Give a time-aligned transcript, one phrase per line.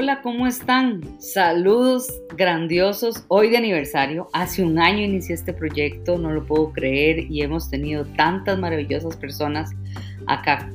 [0.00, 1.00] Hola, ¿cómo están?
[1.18, 3.24] Saludos grandiosos.
[3.26, 4.28] Hoy de aniversario.
[4.32, 9.16] Hace un año inicié este proyecto, no lo puedo creer, y hemos tenido tantas maravillosas
[9.16, 9.72] personas
[10.28, 10.70] acá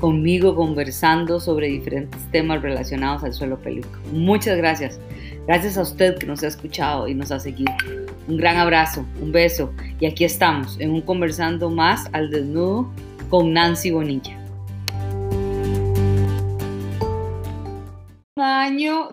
[0.00, 3.96] conmigo conversando sobre diferentes temas relacionados al suelo pélvico.
[4.10, 4.98] Muchas gracias.
[5.46, 7.72] Gracias a usted que nos ha escuchado y nos ha seguido.
[8.26, 9.72] Un gran abrazo, un beso.
[10.00, 12.90] Y aquí estamos en un conversando más al desnudo
[13.30, 14.43] con Nancy Bonilla.
[18.62, 19.10] Año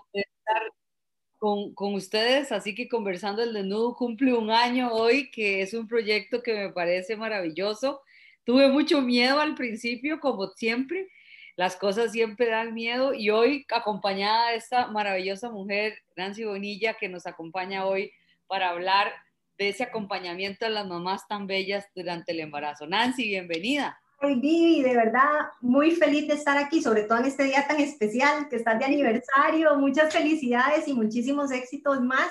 [1.38, 5.88] con, con, ustedes, así que conversando el desnudo cumple un año hoy, que es un
[5.88, 8.00] proyecto que me parece maravilloso.
[8.44, 11.08] Tuve mucho miedo al principio, como siempre,
[11.56, 17.08] las cosas siempre dan miedo y hoy acompañada de esta maravillosa mujer, Nancy Bonilla, que
[17.08, 18.10] nos acompaña hoy
[18.46, 19.12] para hablar
[19.58, 22.86] de ese acompañamiento a las mamás tan bellas durante el embarazo.
[22.86, 24.01] Nancy, bienvenida.
[24.22, 28.48] Vivi, de verdad muy feliz de estar aquí, sobre todo en este día tan especial
[28.48, 29.76] que estás de aniversario.
[29.76, 32.30] Muchas felicidades y muchísimos éxitos más.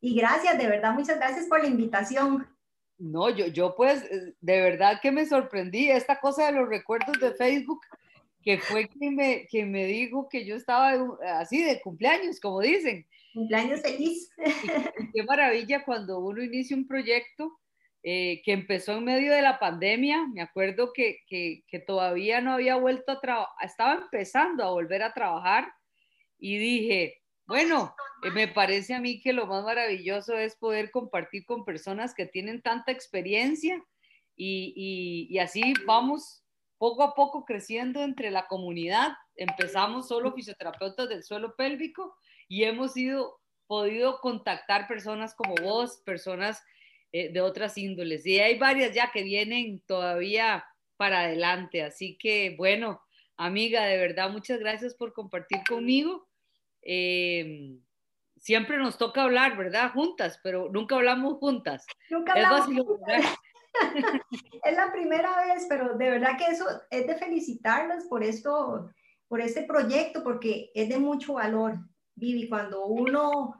[0.00, 2.46] Y gracias, de verdad, muchas gracias por la invitación.
[2.98, 4.04] No, yo, yo pues
[4.40, 7.80] de verdad que me sorprendí esta cosa de los recuerdos de Facebook,
[8.42, 10.92] que fue quien me, quien me dijo que yo estaba
[11.38, 13.06] así de cumpleaños, como dicen.
[13.32, 14.28] Cumpleaños feliz.
[15.14, 17.56] qué maravilla cuando uno inicia un proyecto
[18.02, 20.26] eh, que empezó en medio de la pandemia.
[20.32, 25.12] Me acuerdo que, que, todavía no había vuelto a trabajar, estaba empezando a volver a
[25.12, 25.72] trabajar
[26.38, 31.44] y dije, bueno, eh, me parece a mí que lo más maravilloso es poder compartir
[31.44, 33.82] con personas que tienen tanta experiencia
[34.36, 36.44] y, y, y así vamos
[36.78, 39.12] poco a poco creciendo entre la comunidad.
[39.34, 46.62] Empezamos solo fisioterapeutas del suelo pélvico y hemos ido, podido contactar personas como vos, personas
[47.12, 48.26] eh, de otras índoles.
[48.26, 50.64] Y hay varias ya que vienen todavía
[50.96, 51.82] para adelante.
[51.82, 53.00] Así que, bueno,
[53.36, 56.28] amiga, de verdad, muchas gracias por compartir conmigo.
[56.82, 57.80] Em,
[58.36, 59.92] siempre nos toca hablar, ¿verdad?
[59.92, 61.86] Juntas, pero nunca hablamos juntas.
[62.10, 63.24] Nunca hablamos juntas.
[64.64, 68.90] es la primera vez, pero de verdad que eso es de felicitarlas por esto,
[69.28, 71.78] por este proyecto, porque es de mucho valor,
[72.14, 73.54] Vivi, cuando uno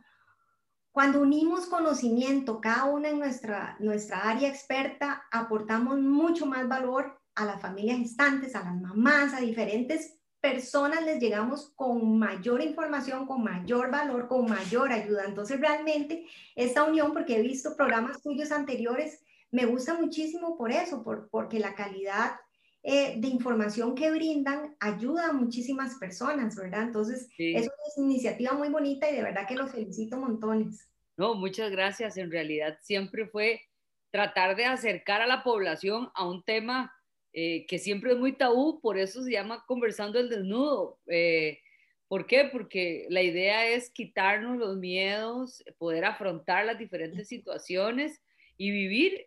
[0.98, 7.44] cuando unimos conocimiento, cada una en nuestra, nuestra área experta, aportamos mucho más valor a
[7.44, 13.44] las familias gestantes, a las mamás, a diferentes personas, les llegamos con mayor información, con
[13.44, 15.22] mayor valor, con mayor ayuda.
[15.24, 16.26] Entonces, realmente,
[16.56, 21.60] esta unión, porque he visto programas tuyos anteriores, me gusta muchísimo por eso, por, porque
[21.60, 22.40] la calidad
[22.84, 26.84] eh, de información que brindan ayuda a muchísimas personas, ¿verdad?
[26.84, 30.88] Entonces, es una iniciativa muy bonita y de verdad que los felicito montones.
[31.16, 32.16] No, muchas gracias.
[32.16, 33.62] En realidad siempre fue
[34.10, 36.94] tratar de acercar a la población a un tema
[37.32, 41.00] eh, que siempre es muy tabú, por eso se llama conversando el desnudo.
[41.08, 41.58] Eh,
[42.06, 42.48] ¿Por qué?
[42.50, 48.22] Porque la idea es quitarnos los miedos, poder afrontar las diferentes situaciones
[48.56, 49.26] y vivir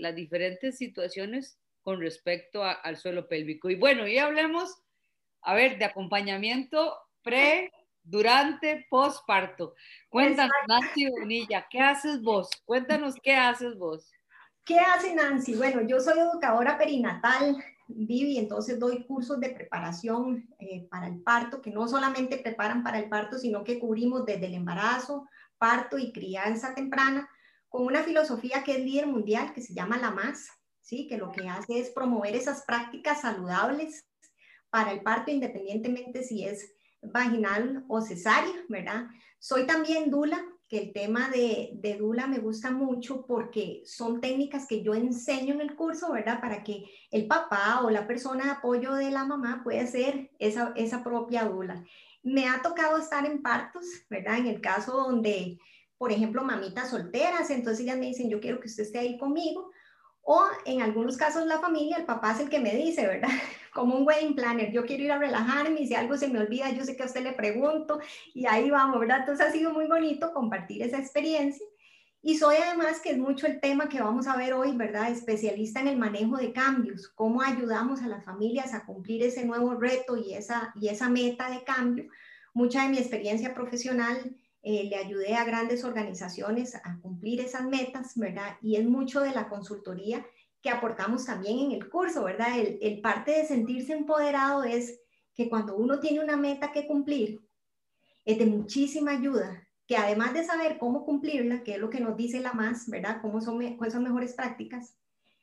[0.00, 3.70] las diferentes situaciones con respecto al suelo pélvico.
[3.70, 4.82] Y bueno, y hablemos,
[5.42, 7.70] a ver, de acompañamiento pre,
[8.04, 9.74] durante, postparto.
[10.08, 12.50] Cuéntanos, Nancy Bonilla, ¿qué haces vos?
[12.64, 14.10] Cuéntanos qué haces vos.
[14.64, 15.54] ¿Qué hace Nancy?
[15.54, 17.56] Bueno, yo soy educadora perinatal,
[17.88, 22.98] Vivi, entonces doy cursos de preparación eh, para el parto, que no solamente preparan para
[22.98, 25.28] el parto, sino que cubrimos desde el embarazo,
[25.58, 27.28] parto y crianza temprana,
[27.68, 30.48] con una filosofía que es líder mundial, que se llama La Más,
[30.82, 31.06] ¿sí?
[31.08, 34.04] que lo que hace es promover esas prácticas saludables
[34.70, 39.06] para el parto, independientemente si es vaginal o cesárea, ¿verdad?
[39.38, 44.66] Soy también Dula, que el tema de, de Dula me gusta mucho porque son técnicas
[44.66, 46.40] que yo enseño en el curso, ¿verdad?
[46.40, 50.72] Para que el papá o la persona de apoyo de la mamá pueda ser esa,
[50.76, 51.84] esa propia Dula.
[52.22, 54.38] Me ha tocado estar en partos, ¿verdad?
[54.38, 55.58] En el caso donde,
[55.98, 59.71] por ejemplo, mamitas solteras, entonces ellas me dicen, yo quiero que usted esté ahí conmigo,
[60.22, 63.28] o en algunos casos la familia, el papá es el que me dice, ¿verdad?
[63.72, 66.70] Como un wedding planner, yo quiero ir a relajarme y si algo se me olvida,
[66.70, 68.00] yo sé que a usted le pregunto
[68.34, 69.20] y ahí vamos, ¿verdad?
[69.20, 71.66] Entonces ha sido muy bonito compartir esa experiencia.
[72.24, 75.10] Y soy además, que es mucho el tema que vamos a ver hoy, ¿verdad?
[75.10, 79.74] Especialista en el manejo de cambios, cómo ayudamos a las familias a cumplir ese nuevo
[79.74, 82.04] reto y esa, y esa meta de cambio.
[82.54, 88.12] Mucha de mi experiencia profesional eh, le ayudé a grandes organizaciones a cumplir esas metas,
[88.14, 88.58] ¿verdad?
[88.62, 90.24] Y es mucho de la consultoría
[90.62, 92.56] que aportamos también en el curso, ¿verdad?
[92.58, 95.00] El, parte de sentirse empoderado es
[95.34, 97.44] que cuando uno tiene una meta que cumplir,
[98.24, 102.16] es de muchísima ayuda, que además de saber cómo cumplirla, que es lo que nos
[102.16, 103.18] dice la más, ¿verdad?
[103.20, 104.96] Cómo son, cuáles son mejores prácticas,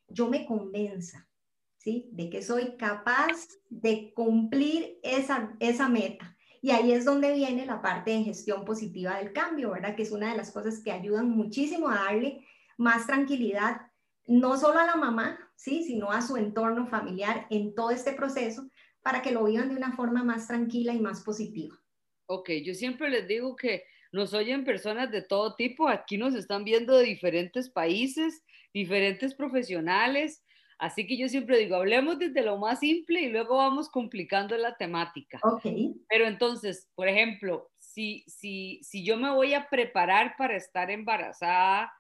[0.08, 1.28] yo me convenza,
[1.76, 2.08] ¿sí?
[2.14, 7.82] De que soy capaz de cumplir esa, esa meta Y ahí es donde viene la
[7.82, 9.96] parte de gestión positiva del cambio, ¿verdad?
[9.96, 12.46] Que es una de las cosas que ayudan muchísimo a darle
[12.78, 13.82] más tranquilidad,
[14.28, 15.84] no solo a la mamá, ¿sí?
[15.84, 18.70] Sino a su entorno familiar en todo este proceso
[19.02, 21.80] para que lo vivan de una forma más tranquila y más positiva.
[22.26, 26.64] Ok, yo siempre les digo que nos oyen personas de todo tipo, aquí nos están
[26.64, 30.44] viendo de diferentes países, diferentes profesionales,
[30.80, 34.76] así que yo siempre digo, hablemos desde lo más simple y luego vamos complicando la
[34.76, 35.40] temática.
[35.44, 35.64] Ok.
[36.08, 41.94] Pero entonces, por ejemplo, si, si, si yo me voy a preparar para estar embarazada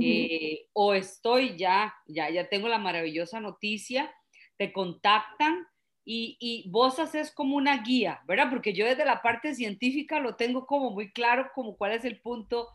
[0.00, 4.14] eh, o estoy ya, ya, ya tengo la maravillosa noticia,
[4.56, 5.66] te contactan
[6.04, 8.50] y, vos haces como una guía, ¿verdad?
[8.50, 12.20] Porque yo desde la parte científica lo tengo como muy claro, como cuál es el
[12.20, 12.68] punto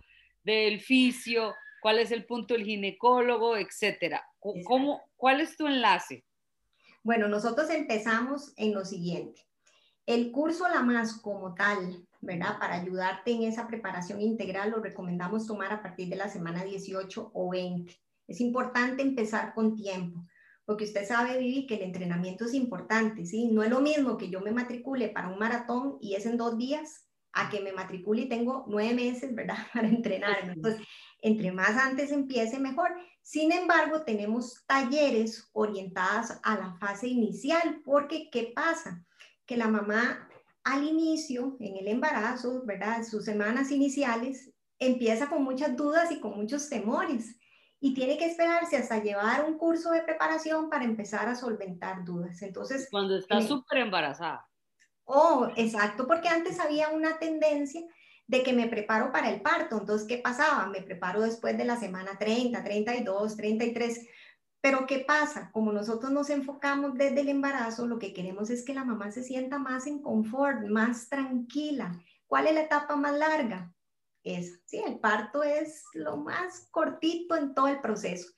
[0.44, 1.54] del fisio,
[1.86, 4.26] cuál es el punto del ginecólogo, etcétera.
[4.40, 6.26] ¿Cómo, ¿Cuál es tu enlace?
[7.04, 9.40] Bueno, nosotros empezamos en lo siguiente.
[10.08, 12.58] El curso La Más como tal, ¿verdad?
[12.60, 17.30] Para ayudarte en esa preparación integral, lo recomendamos tomar a partir de la semana 18
[17.32, 17.96] o 20.
[18.28, 20.26] Es importante empezar con tiempo
[20.66, 23.46] porque usted sabe, Vivi, que el entrenamiento es importante, ¿sí?
[23.46, 26.58] No es lo mismo que yo me matricule para un maratón y es en dos
[26.58, 27.06] días,
[27.36, 29.58] a que me matricule y tengo nueve meses, ¿verdad?
[29.74, 30.54] Para entrenarme.
[30.54, 30.82] Entonces,
[31.26, 32.92] entre más antes empiece, mejor.
[33.24, 39.04] Sin embargo, tenemos talleres orientados a la fase inicial, porque ¿qué pasa?
[39.48, 40.30] Que la mamá
[40.64, 43.04] al inicio, en el embarazo, ¿verdad?
[43.04, 47.36] Sus semanas iniciales, empieza con muchas dudas y con muchos temores
[47.80, 52.40] y tiene que esperarse hasta llevar un curso de preparación para empezar a solventar dudas.
[52.44, 54.48] Entonces, cuando está súper embarazada.
[55.06, 57.82] Oh, exacto, porque antes había una tendencia
[58.28, 59.80] de que me preparo para el parto.
[59.80, 60.68] Entonces, ¿qué pasaba?
[60.68, 64.08] Me preparo después de la semana 30, 32, 33.
[64.62, 65.52] Pero ¿qué pasa?
[65.52, 69.24] Como nosotros nos enfocamos desde el embarazo, lo que queremos es que la mamá se
[69.24, 72.00] sienta más en confort, más tranquila.
[72.28, 73.72] ¿Cuál es la etapa más larga?
[74.26, 78.34] es, sí, el parto es lo más cortito en todo el proceso.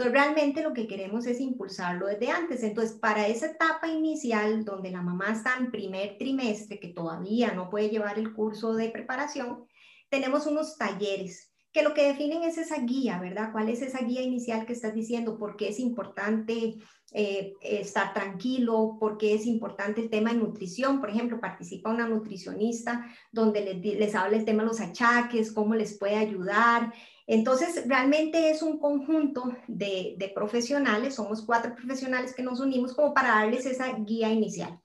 [0.00, 2.62] Entonces, realmente lo que queremos es impulsarlo desde antes.
[2.62, 7.68] Entonces, para esa etapa inicial, donde la mamá está en primer trimestre, que todavía no
[7.68, 9.66] puede llevar el curso de preparación,
[10.08, 13.52] tenemos unos talleres que lo que definen es esa guía, ¿verdad?
[13.52, 15.38] ¿Cuál es esa guía inicial que estás diciendo?
[15.38, 16.78] ¿Por qué es importante
[17.12, 18.96] eh, estar tranquilo?
[18.98, 21.00] ¿Por qué es importante el tema de nutrición?
[21.00, 25.74] Por ejemplo, participa una nutricionista donde les, les habla el tema de los achaques, cómo
[25.74, 26.92] les puede ayudar.
[27.32, 33.28] Entonces, realmente es un conjunto de, profesionales, somos cuatro profesionales que nos unimos como para
[33.28, 34.80] darles esa guía inicial.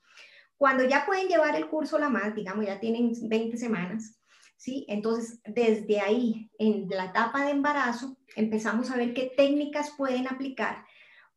[0.55, 4.21] Cuando ya pueden llevar el curso la más, digamos, ya tienen 20 semanas,
[4.57, 4.85] ¿sí?
[4.87, 10.85] Entonces, desde ahí, en la etapa de embarazo, empezamos a ver qué técnicas pueden aplicar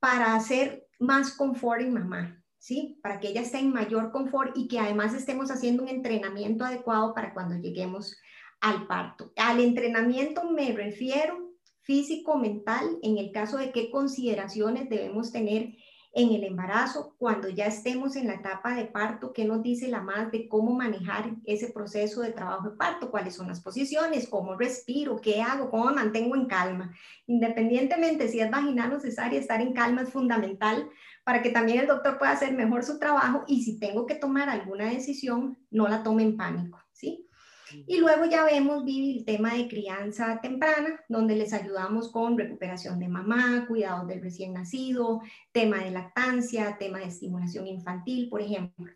[0.00, 2.98] para hacer más confort en mamá, ¿sí?
[3.02, 7.14] Para que ella esté en mayor confort y que además estemos haciendo un entrenamiento adecuado
[7.14, 8.14] para cuando lleguemos
[8.60, 9.32] al parto.
[9.36, 11.48] Al entrenamiento me refiero
[11.82, 15.74] físico, mental, en el caso de qué consideraciones debemos tener
[16.12, 20.00] en el embarazo, cuando ya estemos en la etapa de parto, ¿qué nos dice la
[20.00, 23.10] madre de cómo manejar ese proceso de trabajo de parto?
[23.10, 24.28] ¿Cuáles son las posiciones?
[24.28, 25.20] ¿Cómo respiro?
[25.20, 25.70] ¿Qué hago?
[25.70, 26.94] ¿Cómo me mantengo en calma?
[27.26, 30.88] Independientemente si es vaginal o cesárea, estar en calma es fundamental
[31.24, 34.48] para que también el doctor pueda hacer mejor su trabajo y si tengo que tomar
[34.48, 37.27] alguna decisión, no la tome en pánico, ¿sí?
[37.86, 42.98] Y luego ya vemos, Vivi, el tema de crianza temprana, donde les ayudamos con recuperación
[42.98, 45.20] de mamá, cuidados del recién nacido,
[45.52, 48.92] tema de lactancia, tema de estimulación infantil, por ejemplo.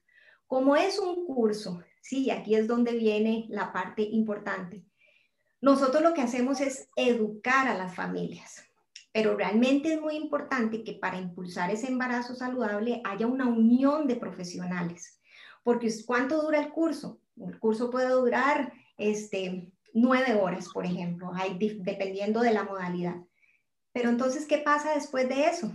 [0.46, 4.84] Como es un curso, sí, aquí es donde viene la parte importante.
[5.62, 8.64] Nosotros lo que hacemos es educar a las familias,
[9.12, 14.16] pero realmente es muy importante que para impulsar ese embarazo saludable haya una unión de
[14.16, 15.20] profesionales,
[15.62, 17.21] porque ¿cuánto dura el curso?
[17.46, 21.32] El curso puede durar este, nueve horas, por ejemplo,
[21.80, 23.16] dependiendo de la modalidad.
[23.92, 25.72] Pero entonces, ¿qué pasa después de eso?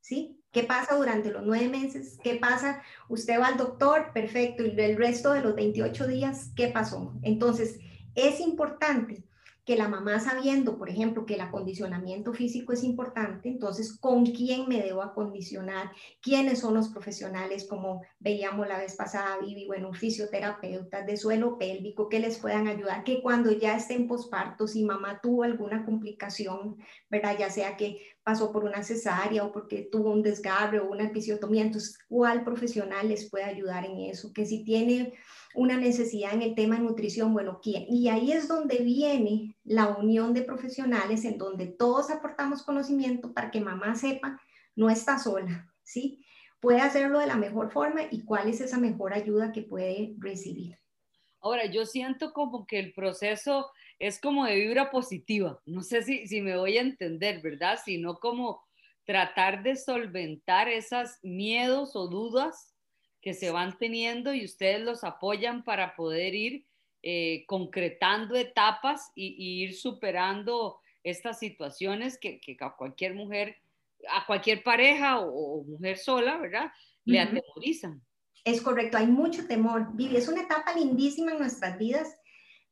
[0.00, 0.42] ¿Sí?
[0.50, 2.18] ¿Qué pasa durante los nueve meses?
[2.22, 2.82] ¿Qué pasa?
[3.08, 7.12] Usted va al doctor, perfecto, y el resto de los 28 días, ¿qué pasó?
[7.22, 7.78] Entonces,
[8.14, 9.27] es importante
[9.68, 14.66] que la mamá sabiendo, por ejemplo, que el acondicionamiento físico es importante, entonces, ¿con quién
[14.66, 15.92] me debo acondicionar?
[16.22, 17.66] ¿Quiénes son los profesionales?
[17.68, 23.04] Como veíamos la vez pasada, Vivi, bueno, fisioterapeutas de suelo pélvico que les puedan ayudar,
[23.04, 26.78] que cuando ya estén posparto, si mamá tuvo alguna complicación,
[27.10, 27.36] ¿verdad?
[27.38, 31.62] Ya sea que pasó por una cesárea o porque tuvo un desgarre o una episiotomía,
[31.62, 34.34] entonces, ¿cuál profesional les puede ayudar en eso?
[34.34, 35.14] Que si tiene
[35.54, 37.86] una necesidad en el tema de nutrición, bueno, ¿quién?
[37.88, 43.50] Y ahí es donde viene la unión de profesionales en donde todos aportamos conocimiento para
[43.50, 44.38] que mamá sepa,
[44.76, 46.22] no está sola, ¿sí?
[46.60, 50.78] Puede hacerlo de la mejor forma y cuál es esa mejor ayuda que puede recibir.
[51.40, 55.60] Ahora, yo siento como que el proceso es como de vibra positiva.
[55.66, 57.78] No sé si, si me voy a entender, ¿verdad?
[57.84, 58.62] Sino como
[59.04, 62.74] tratar de solventar esos miedos o dudas
[63.20, 66.66] que se van teniendo y ustedes los apoyan para poder ir
[67.02, 73.56] eh, concretando etapas y, ir superando estas situaciones que, a cualquier mujer,
[74.10, 76.72] a cualquier pareja o, mujer sola, ¿verdad?
[77.04, 78.02] Le atemorizan.
[78.44, 79.86] Es correcto, hay mucho temor.
[79.94, 82.17] Vivi, es una etapa lindísima en nuestras vidas,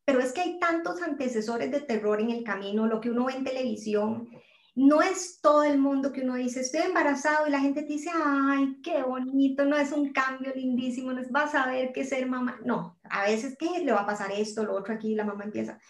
[0.07, 3.35] pero es que hay tantos antecesores de terror en el camino, lo que uno ve
[3.35, 4.31] en televisión.
[4.77, 8.11] No es todo el mundo que uno dice, estoy embarazado y la gente te dice,
[8.15, 12.27] ay, qué bonito, no es un cambio lindísimo, no es, vas a ver qué ser
[12.27, 12.61] mamá.
[12.65, 15.17] No, a veces, ¿qué le va a pasar esto, lo otro aquí?
[15.17, 15.81] La mamá empieza.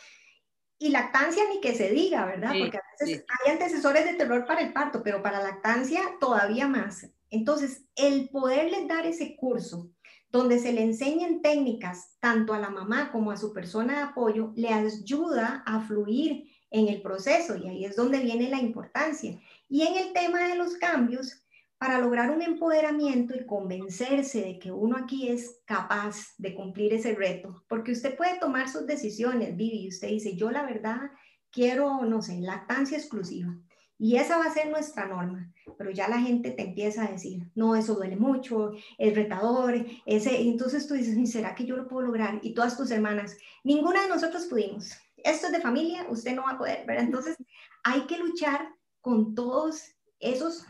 [0.78, 2.52] Y lactancia ni que se diga, ¿verdad?
[2.58, 7.06] Porque a veces hay antecesores de terror para el parto, pero para lactancia todavía más.
[7.28, 9.90] Entonces, el poderles dar ese curso
[10.30, 14.52] donde se le enseñen técnicas tanto a la mamá como a su persona de apoyo,
[14.56, 19.40] le ayuda a fluir en el proceso y ahí es donde viene la importancia.
[19.68, 21.42] Y en el tema de los cambios,
[21.78, 27.14] para lograr un empoderamiento y convencerse de que uno aquí es capaz de cumplir ese
[27.14, 31.10] reto, porque usted puede tomar sus decisiones, Vivi, y usted dice, yo la verdad
[31.50, 33.54] quiero, no sé, lactancia exclusiva.
[33.98, 37.50] Y esa va a ser nuestra norma, pero ya la gente te empieza a decir,
[37.54, 41.88] no, eso duele mucho, es retador, ese, y entonces tú dices, ¿será que yo lo
[41.88, 42.38] puedo lograr?
[42.42, 44.90] Y todas tus hermanas, ninguna de nosotros pudimos.
[45.16, 47.04] Esto es de familia, usted no va a poder, ¿verdad?
[47.04, 47.36] Entonces
[47.82, 48.68] hay que luchar
[49.00, 49.82] con todos
[50.20, 50.66] esos,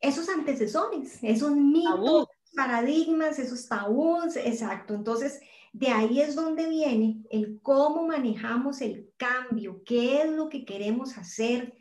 [0.00, 4.94] esos antecesores, esos mitos, paradigmas, esos tabús, exacto.
[4.94, 5.40] Entonces,
[5.72, 11.16] de ahí es donde viene el cómo manejamos el cambio, qué es lo que queremos
[11.16, 11.74] hacer,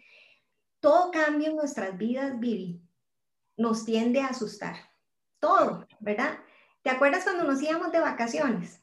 [0.79, 2.81] todo cambio en nuestras vidas, Vivi,
[3.57, 4.75] nos tiende a asustar.
[5.39, 6.39] Todo, ¿verdad?
[6.81, 8.81] ¿Te acuerdas cuando nos íbamos de vacaciones?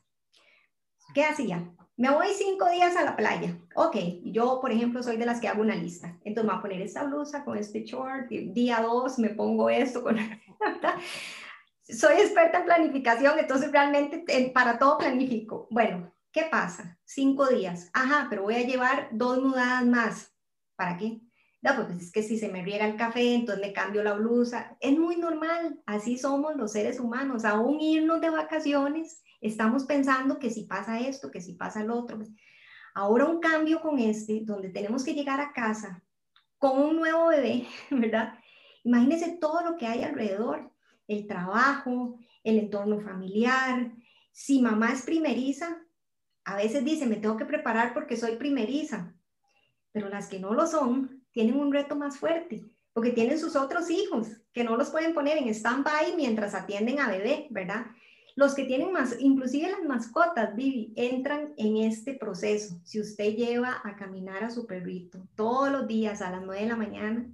[1.15, 1.73] ¿Qué hacía?
[1.97, 3.59] Me voy cinco días a la playa.
[3.75, 6.09] Ok, yo, por ejemplo, soy de las que hago una lista.
[6.25, 8.29] Entonces me voy a poner esta blusa con este short.
[8.29, 10.19] Día dos me pongo esto con...
[11.83, 15.69] soy experta en planificación, entonces realmente para todo planifico.
[15.71, 16.99] Bueno, ¿qué pasa?
[17.05, 17.89] Cinco días.
[17.95, 20.35] Ajá, pero voy a llevar dos mudadas más.
[20.75, 21.21] ¿Para qué?
[21.67, 24.77] No, pues es que si se me riega el café, entonces me cambio la blusa.
[24.81, 27.45] Es muy normal, así somos los seres humanos.
[27.45, 32.19] Aún irnos de vacaciones, estamos pensando que si pasa esto, que si pasa el otro.
[32.95, 36.05] Ahora un cambio con este, donde tenemos que llegar a casa
[36.59, 38.39] con un nuevo bebé, ¿verdad?
[38.85, 40.73] Imagínense todo lo que hay alrededor,
[41.09, 43.91] el trabajo, el entorno familiar.
[44.31, 45.83] Si mamá es primeriza,
[46.45, 49.17] a veces dice, me tengo que preparar porque soy primeriza,
[49.91, 52.65] pero las que no lo son, tienen un reto más fuerte,
[52.95, 57.11] porque tienen sus otros hijos que no los pueden poner en stand-by mientras atienden a
[57.11, 57.89] bebé, ¿verdad?
[58.37, 62.81] Los que tienen más, inclusive las mascotas, Vivi, entran en este proceso.
[62.85, 66.69] Si usted lleva a caminar a su perrito todos los días a las 9 de
[66.69, 67.27] la mañana,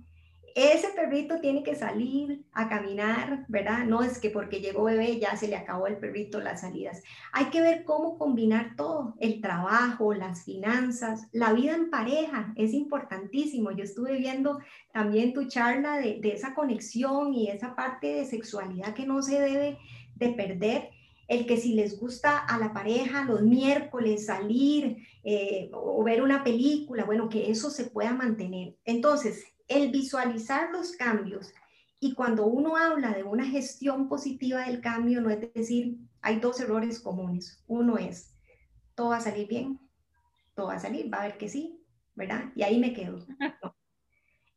[0.54, 3.84] ese perrito tiene que salir a caminar, ¿verdad?
[3.84, 7.02] No es que porque llegó bebé ya se le acabó el perrito las salidas.
[7.32, 12.72] Hay que ver cómo combinar todo, el trabajo, las finanzas, la vida en pareja, es
[12.72, 13.70] importantísimo.
[13.72, 14.58] Yo estuve viendo
[14.92, 19.78] también tu charla de, esa conexión y esa parte de sexualidad que no se debe
[20.16, 20.90] de perder
[21.28, 26.44] el que si les gusta a la pareja los miércoles salir eh, o ver una
[26.44, 28.76] película, bueno, que eso se pueda mantener.
[28.84, 31.52] Entonces, el visualizar los cambios
[32.04, 36.60] y cuando uno habla de una gestión positiva del cambio, no es decir, hay dos
[36.60, 37.62] errores comunes.
[37.68, 38.36] Uno es,
[38.96, 39.78] todo va a salir bien,
[40.56, 41.80] todo va a salir, va a ver que sí,
[42.16, 42.50] ¿verdad?
[42.56, 43.24] Y ahí me quedo.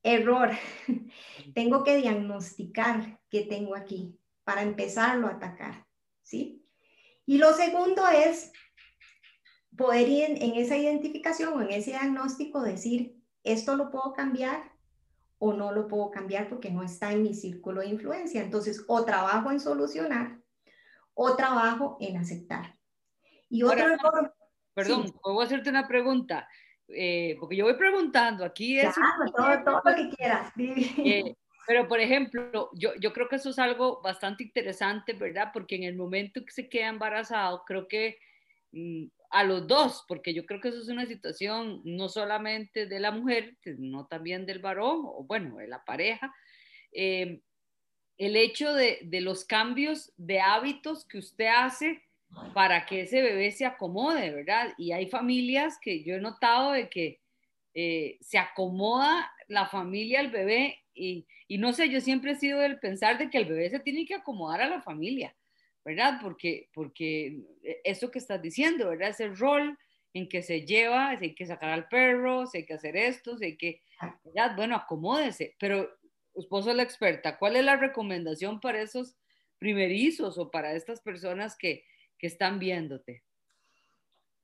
[0.01, 0.53] Error,
[1.53, 5.85] tengo que diagnosticar qué tengo aquí para empezarlo a atacar,
[6.23, 6.65] ¿sí?
[7.27, 8.51] Y lo segundo es
[9.77, 14.74] poder ir en, en esa identificación o en ese diagnóstico decir, esto lo puedo cambiar,
[15.37, 18.41] o no lo puedo cambiar porque no está en mi círculo de influencia.
[18.41, 20.39] Entonces, o trabajo en solucionar
[21.15, 22.75] o trabajo en aceptar.
[23.49, 23.97] Y otro
[24.73, 26.49] Perdón, puedo hacerte una pregunta,
[26.89, 28.93] eh, porque yo voy preguntando, aquí es...
[29.33, 30.51] todo, todo, lo que quieras.
[30.57, 31.33] Eh,
[31.65, 35.51] pero, por ejemplo, yo, yo creo que eso es algo bastante interesante, ¿verdad?
[35.53, 38.17] Porque en el momento que se queda embarazado, creo que
[38.73, 43.01] mm, a los dos, porque yo creo que eso es una situación no solamente de
[43.01, 46.33] la mujer, sino también del varón, o bueno, de la pareja.
[46.93, 47.41] Eh,
[48.17, 52.01] el hecho de, de, los cambios de hábitos que usted hace
[52.53, 54.73] para que ese bebé se acomode, ¿verdad?
[54.77, 57.19] Y hay familias que yo he notado de que
[57.73, 62.61] eh, se acomoda la familia al bebé y, y no sé, yo siempre he sido
[62.61, 65.35] del pensar de que el bebé se tiene que acomodar a la familia
[65.85, 66.19] ¿verdad?
[66.21, 67.39] Porque, porque
[67.83, 69.09] eso que estás diciendo, ¿verdad?
[69.09, 69.77] Ese rol
[70.13, 73.37] en que se lleva, si hay que sacar al perro, si hay que hacer esto,
[73.37, 73.83] si hay que,
[74.23, 74.55] ¿verdad?
[74.55, 75.87] Bueno, acomódese, pero
[76.33, 79.15] esposo es la experta, ¿cuál es la recomendación para esos
[79.59, 81.85] primerizos o para estas personas que,
[82.17, 83.24] que están viéndote?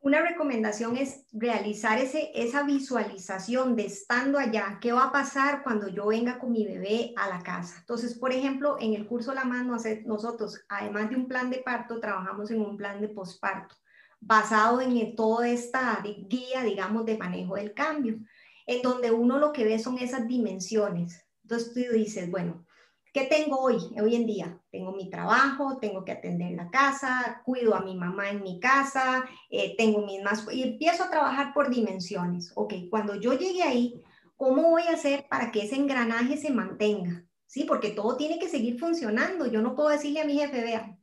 [0.03, 5.88] Una recomendación es realizar ese, esa visualización de estando allá, qué va a pasar cuando
[5.89, 7.75] yo venga con mi bebé a la casa.
[7.81, 12.00] Entonces, por ejemplo, en el curso La Mano, nosotros, además de un plan de parto,
[12.00, 13.75] trabajamos en un plan de posparto,
[14.20, 18.17] basado en toda esta guía, digamos, de manejo del cambio,
[18.65, 21.24] en donde uno lo que ve son esas dimensiones.
[21.43, 22.65] Entonces tú dices, bueno,
[23.13, 24.57] ¿Qué tengo hoy, hoy en día?
[24.71, 29.25] Tengo mi trabajo, tengo que atender la casa, cuido a mi mamá en mi casa,
[29.49, 30.47] eh, tengo mis más...
[30.51, 32.53] Y empiezo a trabajar por dimensiones.
[32.55, 34.01] Ok, cuando yo llegue ahí,
[34.37, 37.25] ¿cómo voy a hacer para que ese engranaje se mantenga?
[37.47, 39.45] Sí, porque todo tiene que seguir funcionando.
[39.45, 40.97] Yo no puedo decirle a mi jefe, vea,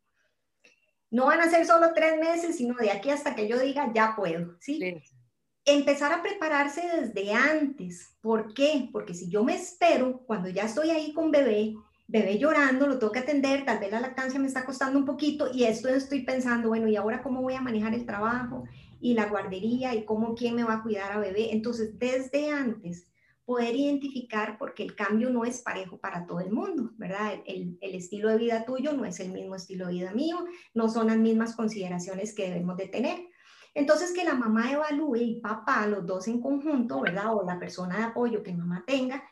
[1.10, 4.14] no van a ser solo tres meses, sino de aquí hasta que yo diga, ya
[4.16, 4.56] puedo.
[4.60, 4.78] ¿sí?
[4.78, 4.96] sí.
[5.66, 8.16] Empezar a prepararse desde antes.
[8.22, 8.88] ¿Por qué?
[8.92, 11.74] Porque si yo me espero, cuando ya estoy ahí con bebé,
[12.08, 15.50] bebé llorando, lo tengo que atender, tal vez la lactancia me está costando un poquito
[15.52, 18.64] y esto estoy pensando, bueno, ¿y ahora cómo voy a manejar el trabajo
[18.98, 21.52] y la guardería y cómo quién me va a cuidar a bebé?
[21.52, 23.06] Entonces, desde antes,
[23.44, 27.34] poder identificar, porque el cambio no es parejo para todo el mundo, ¿verdad?
[27.46, 30.88] El, el, estilo de vida tuyo no es el mismo estilo de vida mío, no
[30.88, 33.18] son las mismas consideraciones que debemos de tener.
[33.74, 37.34] Entonces, que la mamá evalúe y papá, los dos en conjunto, ¿verdad?
[37.34, 39.22] O la persona de apoyo que mamá tenga,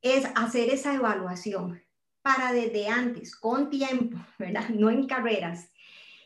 [0.00, 1.82] es hacer esa evaluación
[2.22, 4.68] para desde antes, con tiempo, ¿verdad?
[4.70, 5.70] No en carreras.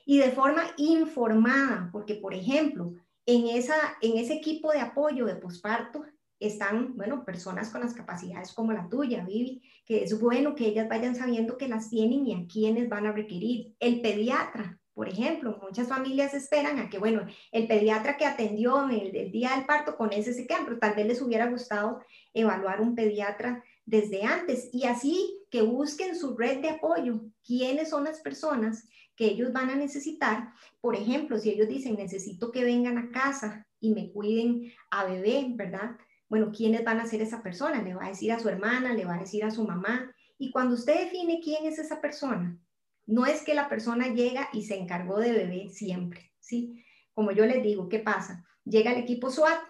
[0.05, 5.35] Y de forma informada, porque por ejemplo, en, esa, en ese equipo de apoyo de
[5.35, 6.05] posparto
[6.39, 10.89] están, bueno, personas con las capacidades como la tuya, Vivi, que es bueno que ellas
[10.89, 13.75] vayan sabiendo que las tienen y a quiénes van a requerir.
[13.81, 19.17] El pediatra, por ejemplo, muchas familias esperan a que, bueno, el pediatra que atendió el,
[19.17, 22.01] el día del parto con ese se quedan, pero tal vez les hubiera gustado
[22.33, 28.05] evaluar un pediatra desde antes y así que busquen su red de apoyo, quiénes son
[28.05, 30.53] las personas que ellos van a necesitar.
[30.81, 35.47] Por ejemplo, si ellos dicen, necesito que vengan a casa y me cuiden a bebé,
[35.51, 35.97] ¿verdad?
[36.29, 37.83] Bueno, ¿quiénes van a ser esa persona?
[37.83, 40.13] Le va a decir a su hermana, le va a decir a su mamá.
[40.39, 42.59] Y cuando usted define quién es esa persona,
[43.07, 46.85] no es que la persona llega y se encargó de bebé siempre, ¿sí?
[47.15, 48.45] Como yo les digo, ¿qué pasa?
[48.65, 49.61] Llega el equipo SWAT,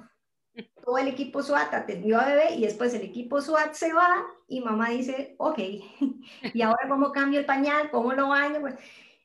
[0.87, 4.61] todo el equipo SWAT atendió a bebé y después el equipo SWAT se va y
[4.61, 5.59] mamá dice, ok,
[6.55, 7.91] ¿y ahora cómo cambio el pañal?
[7.91, 8.61] ¿Cómo lo baño?
[8.61, 8.77] Pues,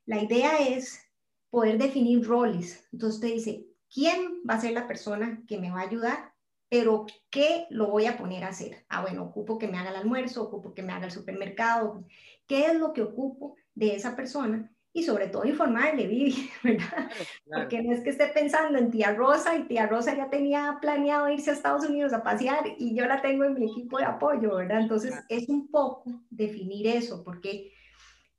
[0.07, 1.07] la idea es
[1.51, 2.89] poder definir roles.
[2.91, 6.33] Entonces usted dice, ¿quién va a ser la persona que me va a ayudar?
[6.67, 8.83] Pero ¿qué lo voy a poner a hacer?
[8.89, 12.03] Ah, bueno, ocupo que me haga el almuerzo, ocupo que me haga el supermercado.
[12.47, 14.73] ¿Qué es lo que ocupo de esa persona?
[14.93, 17.09] Y sobre todo informarle, Vivi, ¿verdad?
[17.45, 21.29] Porque no es que esté pensando en tía Rosa y tía Rosa ya tenía planeado
[21.29, 24.55] irse a Estados Unidos a pasear y yo la tengo en mi equipo de apoyo,
[24.55, 24.81] ¿verdad?
[24.81, 27.73] Entonces es un poco definir eso, porque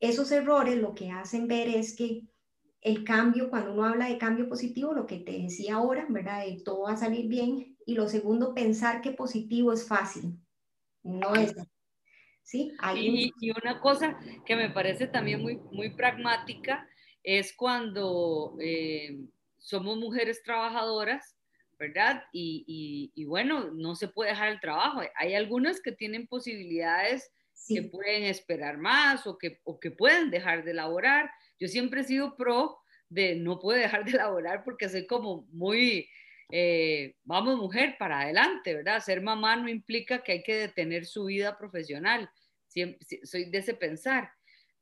[0.00, 2.22] esos errores lo que hacen ver es que
[2.82, 6.44] el cambio, cuando uno habla de cambio positivo, lo que te decía ahora, ¿verdad?
[6.44, 7.78] De todo va a salir bien.
[7.86, 10.40] Y lo segundo, pensar que positivo es fácil.
[11.04, 11.54] No es
[12.42, 12.72] ¿sí?
[12.96, 16.88] Y, y, una cosa que me parece también muy, muy pragmática
[17.22, 19.20] es cuando eh,
[19.58, 21.36] somos mujeres trabajadoras,
[21.78, 22.24] ¿verdad?
[22.32, 25.02] Y, y, bueno, no se puede dejar el trabajo.
[25.16, 27.32] Hay algunas que tienen posibilidades
[27.68, 31.30] que pueden esperar más o que, o que pueden dejar de laborar.
[31.58, 32.78] Yo siempre he sido pro
[33.08, 36.08] de no puede dejar de laborar porque soy como muy,
[36.54, 39.00] eh, vamos mujer, para adelante, ¿verdad?
[39.00, 42.30] Ser mamá no implica que hay que detener su vida profesional,
[42.68, 44.32] Siempre, soy de ese pensar,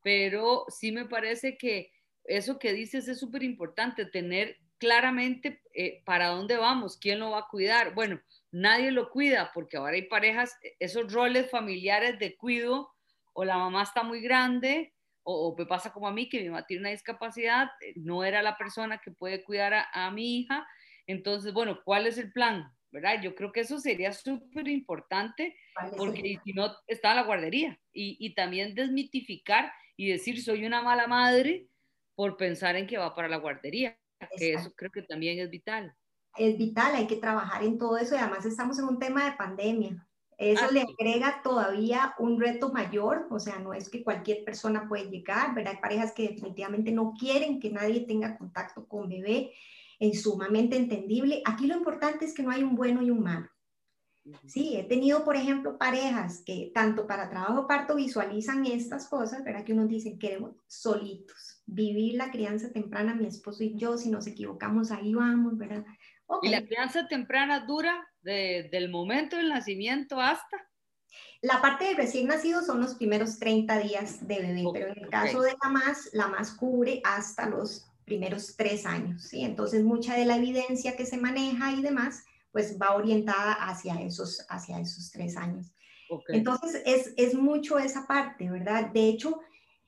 [0.03, 1.93] pero sí me parece que
[2.25, 7.41] eso que dices es súper importante, tener claramente eh, para dónde vamos, quién lo va
[7.41, 7.95] a cuidar.
[7.95, 12.91] Bueno, nadie lo cuida porque ahora hay parejas, esos roles familiares de cuido,
[13.33, 16.67] o la mamá está muy grande, o, me pasa como a mí, que mi mamá
[16.67, 20.67] tiene una discapacidad, eh, no era la persona que puede cuidar a, a mi hija,
[21.11, 22.73] entonces, bueno, ¿cuál es el plan?
[22.93, 23.23] ¿Verdad?
[23.23, 25.55] Yo creo que eso sería súper importante
[25.97, 27.79] porque si no, está la guardería.
[27.93, 31.69] Y, y, también desmitificar y decir, soy una mala madre
[32.17, 33.97] por pensar en que va para la guardería,
[34.37, 35.95] que eso creo que también es vital.
[36.37, 39.37] Es vital, hay que trabajar en todo eso y además estamos en un tema de
[39.37, 40.07] pandemia.
[40.37, 44.89] Eso ah, le agrega todavía un reto mayor, o sea, no es que cualquier persona
[44.89, 45.75] puede llegar, ¿verdad?
[45.75, 49.53] Hay parejas que definitivamente no quieren que nadie tenga contacto con bebé
[50.01, 51.43] es sumamente entendible.
[51.45, 53.49] Aquí lo importante es que no hay un bueno y un malo.
[54.47, 59.65] Sí, he tenido, por ejemplo, parejas que tanto para trabajo parto visualizan estas cosas, ¿verdad?
[59.65, 64.27] Que uno dice, queremos solitos, vivir la crianza temprana, mi esposo y yo, si nos
[64.27, 65.85] equivocamos, ahí vamos, ¿verdad?
[66.43, 70.69] ¿Y la crianza temprana dura desde el momento del nacimiento hasta?
[71.43, 75.09] La parte de recién nacido son los primeros 30 días de bebé, pero en el
[75.09, 79.45] caso de la más, la más cubre hasta los primeros tres años, ¿sí?
[79.45, 84.45] Entonces, mucha de la evidencia que se maneja y demás pues va orientada hacia esos,
[84.49, 85.73] hacia esos tres años.
[86.27, 88.91] Entonces, es, es mucho esa parte, ¿verdad?
[88.91, 89.39] De hecho,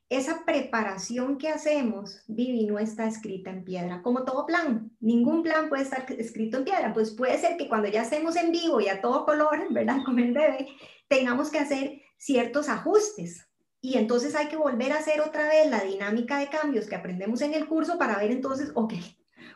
[0.08, 4.92] esa preparación que hacemos, Vivi, no está escrita en piedra, como todo plan.
[5.00, 6.92] Ningún plan puede estar escrito en piedra.
[6.92, 9.96] Pues puede ser que cuando ya estemos en vivo y a todo color, ¿verdad?
[10.04, 10.68] Con el bebé,
[11.08, 13.44] tengamos que hacer ciertos ajustes.
[13.82, 17.42] Y entonces hay que volver a hacer otra vez la dinámica de cambios que aprendemos
[17.42, 18.94] en el curso para ver entonces, ok,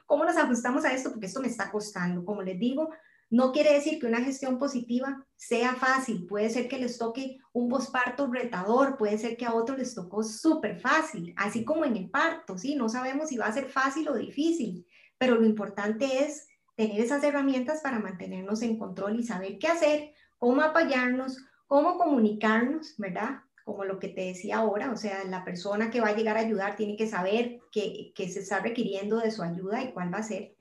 [0.07, 1.11] ¿Cómo nos ajustamos a esto?
[1.11, 2.25] Porque esto me está costando.
[2.25, 2.91] Como les digo,
[3.29, 6.27] no quiere decir que una gestión positiva sea fácil.
[6.27, 10.23] Puede ser que les toque un posparto retador, puede ser que a otros les tocó
[10.23, 12.77] súper fácil, así como en el parto, ¿sí?
[12.77, 14.87] No sabemos si va a ser fácil o difícil,
[15.19, 20.13] pero lo importante es tener esas herramientas para mantenernos en control y saber qué hacer,
[20.39, 23.41] cómo apoyarnos, cómo comunicarnos, ¿verdad?
[23.67, 26.41] Como lo que te decía ahora, o sea, la persona que va a llegar a
[26.41, 30.19] ayudar tiene que saber que, que se está requiriendo de su ayuda y cuál va
[30.19, 30.55] a ser,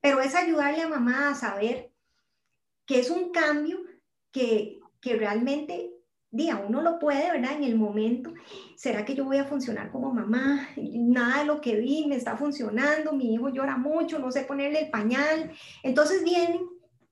[0.00, 1.90] pero es ayudarle a mamá a saber
[2.86, 3.80] que es un cambio
[4.30, 5.90] que, que realmente,
[6.30, 7.54] diga, uno lo puede, ¿verdad?
[7.56, 8.32] En el momento,
[8.76, 10.68] ¿será que yo voy a funcionar como mamá?
[10.76, 14.82] Nada de lo que vi me está funcionando, mi hijo llora mucho, no sé ponerle
[14.82, 15.50] el pañal.
[15.82, 16.60] Entonces vienen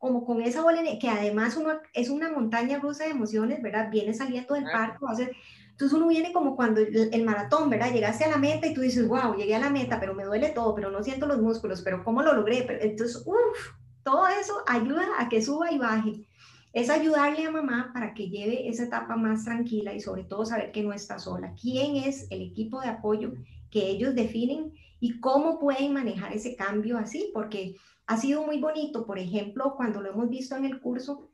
[0.01, 3.91] como con esa bola, que además uno es una montaña rusa de emociones, ¿verdad?
[3.91, 7.93] Viene saliendo del parto, entonces uno viene como cuando el, maratón, ¿verdad?
[7.93, 10.49] Llegaste a la meta y tú dices, wow, llegué a la meta, pero me duele
[10.49, 12.67] todo, pero no siento los músculos, pero ¿cómo lo logré?
[12.81, 16.27] entonces, uff, todo eso ayuda a que suba y baje.
[16.73, 20.73] Es ayudarle a mamá para que lleve esa etapa más tranquila y sobre todo saber
[20.73, 21.55] que no está sola.
[21.61, 23.35] ¿Quién es el equipo de apoyo
[23.71, 27.31] que ellos definen y cómo pueden manejar ese cambio así?
[27.35, 27.77] Porque
[28.11, 31.29] ha sido muy bonito, por ejemplo, cuando lo hemos visto en el curso,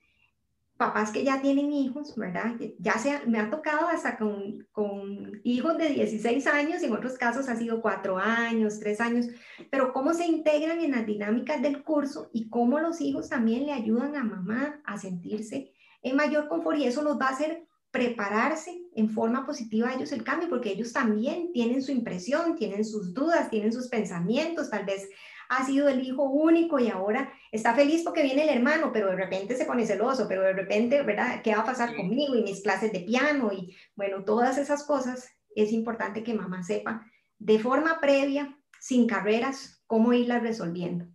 [0.76, 2.52] papás que ya tienen hijos, ¿verdad?
[2.78, 7.48] Ya sea, me ha tocado hasta con, con hijos de 16 años, en otros casos
[7.48, 9.26] ha sido 4 años, 3 años,
[9.70, 13.72] pero cómo se integran en las dinámicas del curso y cómo los hijos también le
[13.72, 18.82] ayudan a mamá a sentirse en mayor confort y eso los va a hacer prepararse
[18.94, 23.14] en forma positiva a ellos el cambio, porque ellos también tienen su impresión, tienen sus
[23.14, 25.08] dudas, tienen sus pensamientos, tal vez
[25.48, 29.16] ha sido el hijo único y ahora está feliz porque viene el hermano, pero de
[29.16, 31.42] repente se pone celoso, pero de repente, ¿verdad?
[31.42, 33.50] ¿Qué va a pasar conmigo y mis clases de piano?
[33.52, 37.06] Y bueno, todas esas cosas es importante que mamá sepa
[37.38, 41.06] de forma previa, sin carreras, cómo irlas resolviendo.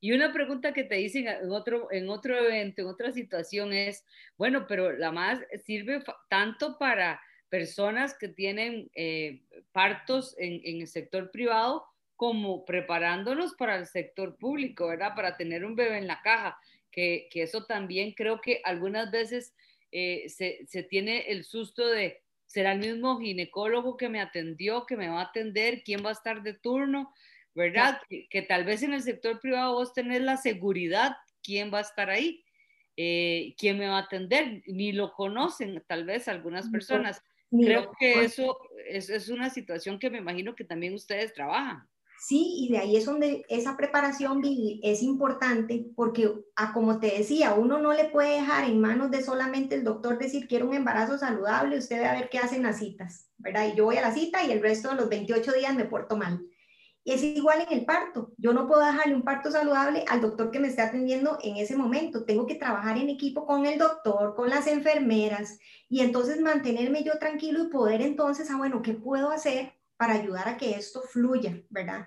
[0.00, 4.04] Y una pregunta que te dicen en otro, en otro evento, en otra situación es,
[4.36, 10.88] bueno, pero la más sirve tanto para personas que tienen eh, partos en, en, el
[10.88, 11.84] sector privado
[12.22, 15.16] como preparándonos para el sector público, ¿verdad?
[15.16, 16.56] Para tener un bebé en la caja,
[16.92, 19.56] que, que eso también creo que algunas veces
[19.90, 24.96] eh, se, se, tiene el susto de, ¿será el mismo ginecólogo que me atendió, que
[24.96, 25.82] me va a atender?
[25.82, 27.12] ¿Quién va a estar de turno?
[27.56, 28.00] ¿Verdad?
[28.08, 32.08] Que, tal vez en el sector privado vos tenés la seguridad, ¿quién va a estar
[32.08, 32.44] ahí?
[32.96, 34.62] Eh, ¿Quién me va a atender?
[34.68, 37.20] Ni lo conocen tal vez algunas personas.
[37.50, 41.88] Creo que eso es, es una situación que me imagino que también ustedes trabajan.
[42.24, 44.42] Sí, y de ahí es donde esa preparación
[44.80, 49.24] es importante porque, a, como te decía, uno no le puede dejar en manos de
[49.24, 52.78] solamente el doctor decir quiero un embarazo saludable, usted ve a ver qué hacen las
[52.78, 53.66] citas, ¿verdad?
[53.66, 56.16] Y yo voy a la cita y el resto de los 28 días me porto
[56.16, 56.46] mal.
[57.02, 58.32] Y es igual en el parto.
[58.36, 61.74] Yo no puedo dejarle un parto saludable al doctor que me esté atendiendo en ese
[61.76, 62.24] momento.
[62.24, 65.58] Tengo que trabajar en equipo con el doctor, con las enfermeras
[65.88, 70.48] y entonces mantenerme yo tranquilo y poder entonces, ah, bueno, ¿qué puedo hacer para ayudar
[70.48, 72.06] a que esto fluya, ¿verdad?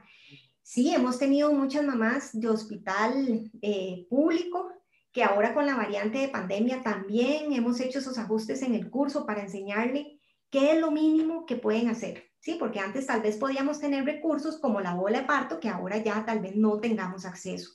[0.62, 4.72] Sí, hemos tenido muchas mamás de hospital eh, público
[5.12, 9.26] que ahora con la variante de pandemia también hemos hecho esos ajustes en el curso
[9.26, 10.20] para enseñarle
[10.50, 12.26] qué es lo mínimo que pueden hacer.
[12.40, 15.98] Sí, porque antes tal vez podíamos tener recursos como la bola de parto que ahora
[15.98, 17.72] ya tal vez no tengamos acceso.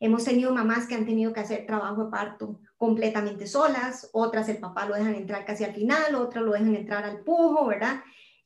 [0.00, 4.58] Hemos tenido mamás que han tenido que hacer trabajo de parto completamente solas, otras el
[4.58, 8.00] papá lo dejan entrar casi al final, otras lo dejan entrar al pujo, ¿verdad?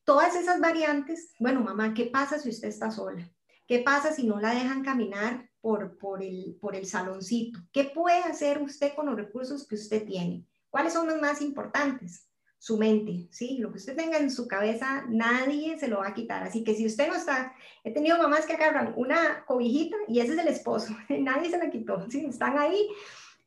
[0.04, 3.26] Todas esas variantes, bueno, mamá, ¿qué pasa si usted está sola?
[3.66, 7.60] ¿Qué pasa si no la dejan caminar por, por, el, por el saloncito?
[7.72, 10.44] ¿Qué puede hacer usted con los recursos que usted tiene?
[10.68, 12.28] ¿Cuáles son los más importantes?
[12.58, 13.56] Su mente, ¿sí?
[13.58, 16.42] Lo que usted tenga en su cabeza, nadie se lo va a quitar.
[16.42, 20.34] Así que si usted no está, he tenido mamás que agarran una cobijita y ese
[20.34, 22.26] es el esposo, nadie se la quitó, ¿sí?
[22.26, 22.88] Están ahí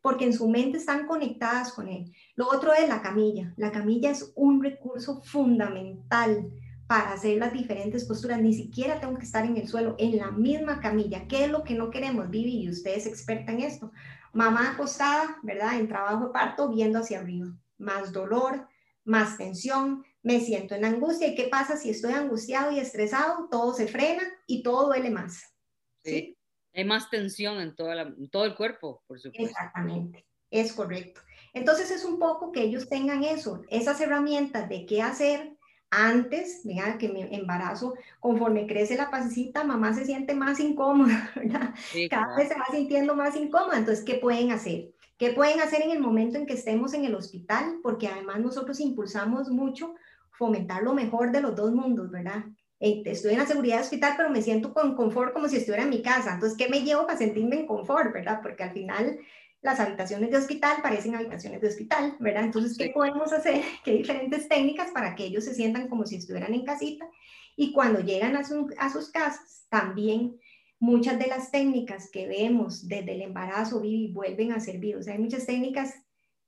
[0.08, 2.14] porque en su mente están conectadas con él.
[2.38, 3.54] Lo otro es la camilla.
[3.58, 6.50] La camilla es un recurso fundamental
[6.88, 8.40] para hacer las diferentes posturas.
[8.40, 11.28] Ni siquiera tengo que estar en el suelo, en la misma camilla.
[11.28, 12.62] ¿Qué es lo que no queremos, Vivi?
[12.62, 13.92] Y usted es experta en esto.
[14.32, 15.78] Mamá acostada, ¿verdad?
[15.78, 17.48] En trabajo de parto, viendo hacia arriba.
[17.78, 18.66] Más dolor,
[19.04, 21.28] más tensión, me siento en angustia.
[21.28, 23.50] ¿Y qué pasa si estoy angustiado y estresado?
[23.52, 25.54] Todo se frena y todo duele más.
[26.02, 26.37] Sí.
[26.78, 29.48] Hay más tensión en, todo el cuerpo, por supuesto.
[29.48, 31.22] Exactamente, es correcto.
[31.56, 35.58] Entonces es un poco que ellos tengan eso, esas herramientas de qué hacer
[35.90, 41.74] antes, vean que mi embarazo, conforme crece la pasecita, mamá se siente más incómoda, ¿verdad?
[42.12, 43.80] Cada vez se va sintiendo más incómoda.
[43.80, 44.92] Entonces, ¿qué pueden hacer?
[45.18, 47.80] ¿Qué pueden hacer en el momento en que estemos en el hospital?
[47.82, 49.96] Porque además nosotros impulsamos mucho
[50.30, 52.46] fomentar lo mejor de los dos mundos, ¿verdad?
[52.80, 55.90] Eh, estoy en la seguridad hospital, pero me siento con confort como si estuviera en
[55.90, 56.34] mi casa.
[56.34, 58.40] Entonces, ¿qué me llevo para sentirme en confort, verdad?
[58.42, 59.20] Porque al final
[59.62, 62.44] las habitaciones de hospital parecen habitaciones de hospital, ¿verdad?
[62.44, 63.64] Entonces, ¿qué podemos hacer?
[63.84, 67.10] ¿Qué diferentes técnicas para que ellos se sientan como si estuvieran en casita?
[67.56, 70.38] Y cuando llegan a, a sus casas, también
[70.80, 74.98] muchas de las técnicas que vemos desde el embarazo vuelven a servir.
[74.98, 75.96] O sea, hay muchas técnicas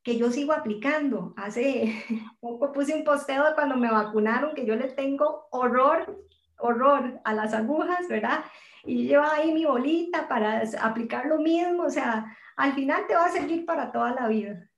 [0.04, 1.34] que yo sigo aplicando.
[1.38, 2.04] Hace
[2.40, 6.26] poco puse un posteo de cuando me vacunaron que yo le tengo horror,
[6.58, 8.44] horror a las agujas, ¿verdad?
[8.86, 13.26] Y llevo ahí mi bolita para aplicar lo mismo, o sea, al final te va
[13.26, 14.70] a servir para toda la vida.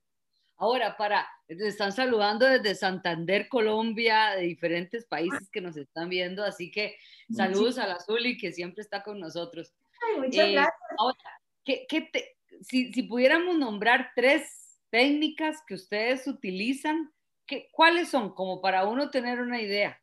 [0.57, 6.71] Ahora, para, están saludando desde Santander, Colombia, de diferentes países que nos están viendo, así
[6.71, 6.97] que
[7.31, 9.73] saludos a la Zuli que siempre está con nosotros.
[10.07, 10.75] Ay, muchas eh, gracias.
[10.99, 11.17] Ahora,
[11.63, 17.11] ¿qué, te, si, si pudiéramos nombrar tres técnicas que ustedes utilizan,
[17.47, 18.35] ¿qué, ¿cuáles son?
[18.35, 19.99] Como para uno tener una idea.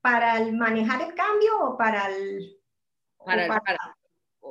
[0.00, 2.60] ¿Para el manejar el cambio o para el,
[3.24, 3.48] para, el,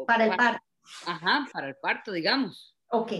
[0.05, 0.63] para, el parto?
[1.05, 2.75] Ajá, para el parto, digamos.
[2.87, 3.11] Ok.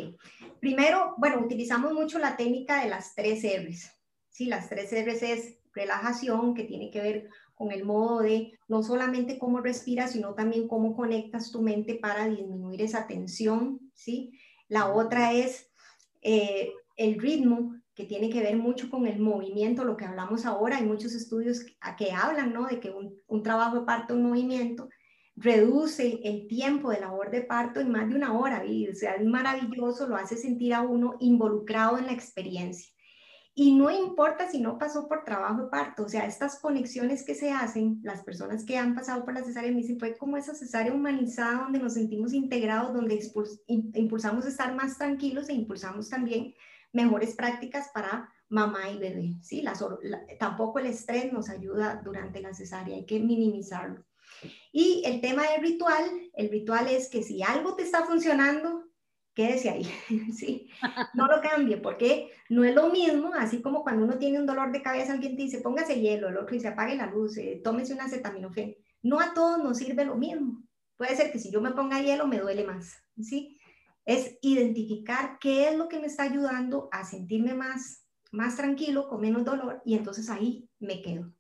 [0.60, 3.92] Primero, bueno, utilizamos mucho la técnica de las tres R's.
[4.30, 8.82] Sí, las tres R's es relajación, que tiene que ver con el modo de no
[8.82, 14.40] solamente cómo respiras, sino también cómo conectas tu mente para disminuir esa tensión, ¿sí?
[14.68, 15.73] La otra es
[16.24, 20.78] eh, el ritmo, que tiene que ver mucho con el movimiento, lo que hablamos ahora,
[20.78, 21.64] hay muchos estudios
[21.98, 22.66] que, hablan ¿no?
[22.66, 24.90] de que un, trabajo de parto en movimiento
[25.36, 29.16] reduce el tiempo de labor de parto en más de una hora, y, o sea,
[29.16, 32.93] es maravilloso, lo hace sentir a uno involucrado en la experiencia.
[33.56, 37.36] Y no importa si no pasó por trabajo de parto, o sea, estas conexiones que
[37.36, 40.56] se hacen, las personas que han pasado por la cesárea me dicen, fue como esa
[40.56, 43.20] cesárea humanizada donde nos sentimos integrados, donde
[43.68, 46.56] impulsamos estar más tranquilos e impulsamos también
[46.94, 49.64] mejores prácticas para mamá y bebé, ¿sí?
[50.40, 54.04] tampoco el estrés nos ayuda durante la cesárea, hay que minimizarlo.
[54.72, 58.84] Y el tema del ritual, el ritual es que si algo te está funcionando,
[59.34, 59.84] quédese ahí,
[60.34, 60.70] ¿sí?
[61.14, 64.72] No lo cambie, porque no es lo mismo, así como cuando uno tiene un dolor
[64.72, 67.94] de cabeza, alguien te dice, póngase hielo, el otro dice, apague la luz, eh, tómese
[67.94, 68.76] una acetaminofén.
[69.02, 70.64] No a todos nos sirve lo mismo.
[70.98, 73.60] Puede ser que si yo me ponga hielo me duele más, ¿sí?
[74.06, 79.22] Es identificar qué es lo que me está ayudando a sentirme más, más tranquilo, con
[79.22, 81.34] menos dolor, y entonces ahí me quedo.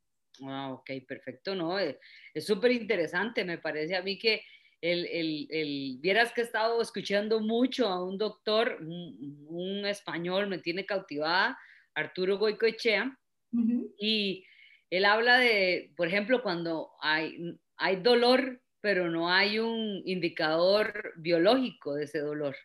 [0.46, 1.80] Ah, ok, perfecto, ¿no?
[1.80, 2.00] Eh,
[2.34, 4.42] es súper interesante, me parece a mí que
[4.84, 10.86] el, el, vieras que he estado escuchando mucho a un doctor, un, español, me tiene
[10.86, 11.58] cautivada,
[11.96, 13.18] Arturo Goicoechea,
[13.98, 14.46] y
[14.90, 21.94] él habla de, por ejemplo, cuando hay, hay dolor, pero no hay un indicador biológico
[21.94, 22.56] de ese dolor.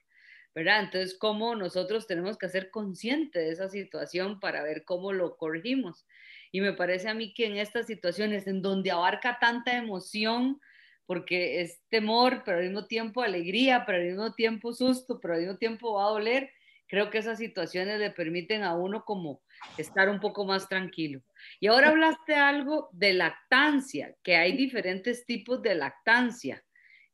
[0.55, 0.81] ¿verdad?
[0.81, 6.05] Entonces, ¿cómo nosotros tenemos que ser conscientes de esa situación para ver cómo lo corregimos?
[6.51, 10.61] Y me parece a mí que en estas situaciones en donde abarca tanta emoción,
[11.09, 15.41] porque es temor, pero al mismo tiempo alegría, pero al mismo tiempo susto, pero al
[15.41, 16.51] mismo tiempo va a doler.
[16.87, 19.41] Creo que esas situaciones le permiten a uno como
[19.79, 21.23] estar un poco más tranquilo.
[21.61, 26.63] Y ahora hablaste algo de lactancia, que hay diferentes tipos de lactancia,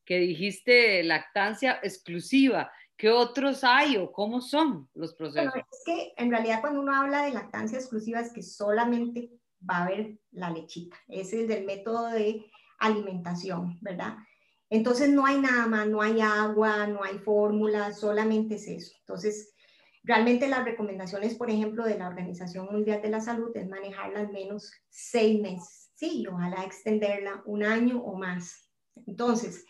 [0.05, 2.73] que dijiste lactancia exclusiva.
[2.97, 5.53] ¿Qué otros hay o cómo son los procesos?
[5.53, 9.31] Bueno, es que en realidad cuando uno habla de lactancia exclusiva es que solamente
[9.71, 10.97] va a haber la lechita.
[11.07, 12.45] Ese es el método de
[12.79, 14.17] alimentación, ¿verdad?
[14.71, 18.93] Entonces no hay nada más, no hay agua, no hay fórmula, solamente es eso.
[19.01, 19.55] Entonces,
[20.03, 24.33] realmente las recomendaciones, por ejemplo, de la Organización Mundial de la Salud es manejarla al
[24.33, 28.71] menos seis meses, sí, ojalá extenderla un año o más.
[29.07, 29.65] Entonces,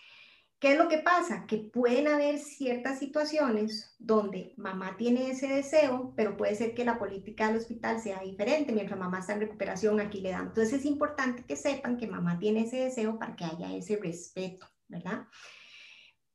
[0.65, 1.45] ¿Qué es lo que pasa?
[1.47, 6.99] Que pueden haber ciertas situaciones donde mamá tiene ese deseo, pero puede ser que la
[6.99, 8.73] política del hospital sea diferente.
[8.73, 10.47] Mientras mamá está en recuperación, aquí le dan.
[10.47, 14.67] Entonces es importante que sepan que mamá tiene ese deseo para que haya ese respeto,
[14.89, 15.27] ¿verdad?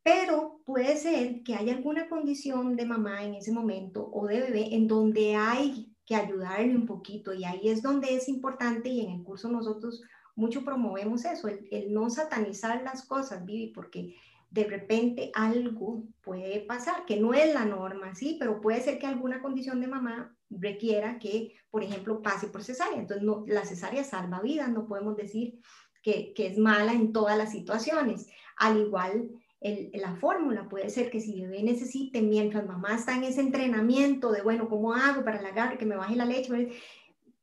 [0.03, 4.75] pero puede ser que haya alguna condición de mamá en ese momento o de bebé
[4.75, 9.11] en donde hay que ayudarle un poquito y ahí es donde es importante y en
[9.11, 10.01] el curso nosotros
[10.39, 14.15] mucho promovemos eso, el, no satanizar las cosas, Vivi, porque
[14.49, 19.05] de repente algo puede pasar, que no es la norma, sí, pero puede ser que
[19.05, 22.97] alguna condición de mamá requiera que, por ejemplo, pase por cesárea.
[22.97, 25.59] Entonces, no, la cesárea salva vidas, no podemos decir
[26.01, 28.27] que, que es mala en todas las situaciones.
[28.57, 29.29] Al igual
[29.61, 30.69] la fórmula.
[30.69, 34.93] Puede ser que si bebé necesite, mientras mamá está en ese entrenamiento de, bueno, ¿cómo
[34.93, 36.69] hago para la que me baje la leche?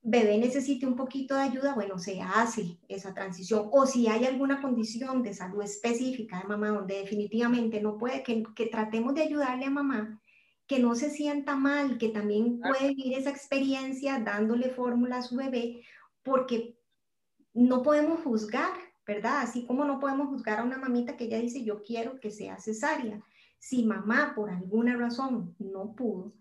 [0.09, 3.69] Bebé necesite un poquito de ayuda, bueno, se hace esa transición.
[3.73, 8.45] O si hay alguna condición de salud específica de mamá donde definitivamente no puede, que,
[8.55, 10.21] que tratemos de ayudarle a mamá
[10.69, 15.37] que no se sienta mal, que también puede vivir esa experiencia dándole fórmula a su
[15.37, 15.83] bebé,
[16.25, 16.77] porque
[17.55, 18.73] no podemos juzgar
[19.07, 19.43] ¿verdad?
[19.43, 22.59] Así como no podemos juzgar a una mamita que ella dice, yo quiero que sea
[22.59, 23.23] cesárea.
[23.59, 26.35] Si mamá por alguna razón no pudo,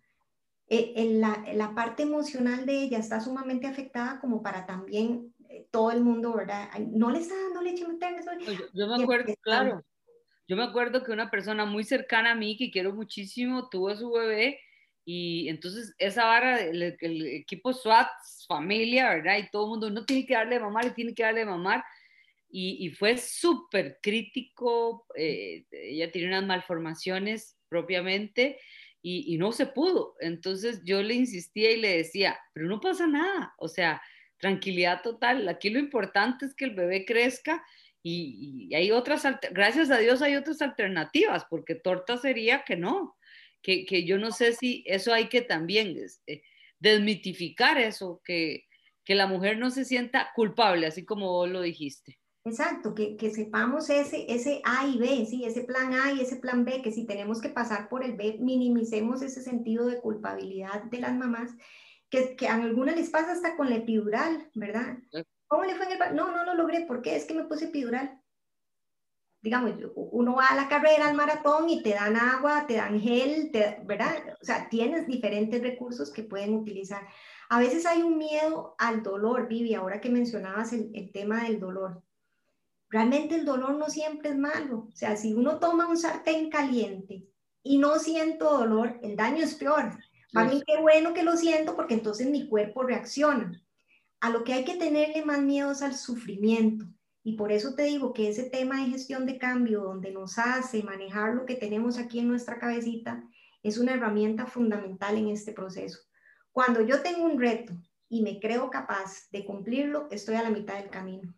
[0.68, 5.68] eh, en la, la, parte emocional de ella está sumamente afectada como para también eh,
[5.72, 6.70] todo el mundo, ¿verdad?
[6.80, 8.22] No le está dando leche materna.
[8.74, 9.84] Yo, me acuerdo, claro,
[10.48, 13.96] yo me acuerdo que una persona muy cercana a mí, que quiero muchísimo, tuvo a
[13.96, 14.60] su bebé
[15.04, 18.08] y entonces esa vara, el, el equipo SWAT,
[18.48, 19.38] familia, ¿verdad?
[19.38, 21.84] Y todo el mundo, no tiene que darle de mamar, tiene que darle de mamar
[22.58, 28.60] y, fue súper crítico, eh, ella tiene unas malformaciones propiamente
[29.08, 30.16] y, no se pudo.
[30.20, 34.02] Entonces yo le insistía y le decía, pero no pasa nada, o sea,
[34.38, 37.64] tranquilidad total, aquí lo importante es que el bebé crezca
[38.02, 43.16] y, hay otras, gracias a Dios hay otras alternativas, porque torta sería que no,
[43.62, 46.44] que, que yo no sé si eso hay que también este,
[46.80, 48.66] desmitificar eso, que,
[49.04, 52.18] que la mujer no se sienta culpable, así como vos lo dijiste.
[52.48, 55.46] Exacto, que, que, sepamos ese, ese A y B, ¿sí?
[55.46, 58.38] ese plan A y ese plan B, que si tenemos que pasar por el B,
[58.40, 61.52] minimicemos ese sentido de culpabilidad de las mamás,
[62.08, 65.00] que, que a algunas les pasa hasta con la epidural, ¿verdad?
[65.48, 66.16] ¿Cómo le fue en el...
[66.16, 67.16] No, no lo logré, ¿por qué?
[67.16, 68.22] Es que me puse epidural.
[69.42, 73.52] Digamos, uno va a la carrera, al maratón y te dan agua, te dan gel,
[73.86, 74.38] ¿verdad?
[74.40, 77.08] O sea, tienes diferentes recursos que pueden utilizar.
[77.50, 81.60] A veces hay un miedo al dolor, Vivi, ahora que mencionabas el, el tema del
[81.60, 82.05] dolor
[82.90, 84.88] Realmente el dolor no siempre es malo.
[84.92, 87.26] O sea, si uno toma un sartén caliente
[87.64, 89.98] y no siento dolor, el daño es peor.
[90.32, 93.62] Para mí qué bueno que lo siento porque entonces mi cuerpo reacciona.
[94.20, 96.86] A lo que hay que tenerle más miedo es al sufrimiento.
[97.24, 100.84] Y por eso te digo que ese tema de gestión de cambio, donde nos hace
[100.84, 103.24] manejar lo que tenemos aquí en nuestra cabecita,
[103.64, 106.00] es una herramienta fundamental en este proceso.
[106.52, 107.74] Cuando yo tengo un reto
[108.08, 111.34] y me creo capaz de cumplirlo, estoy a la mitad del camino.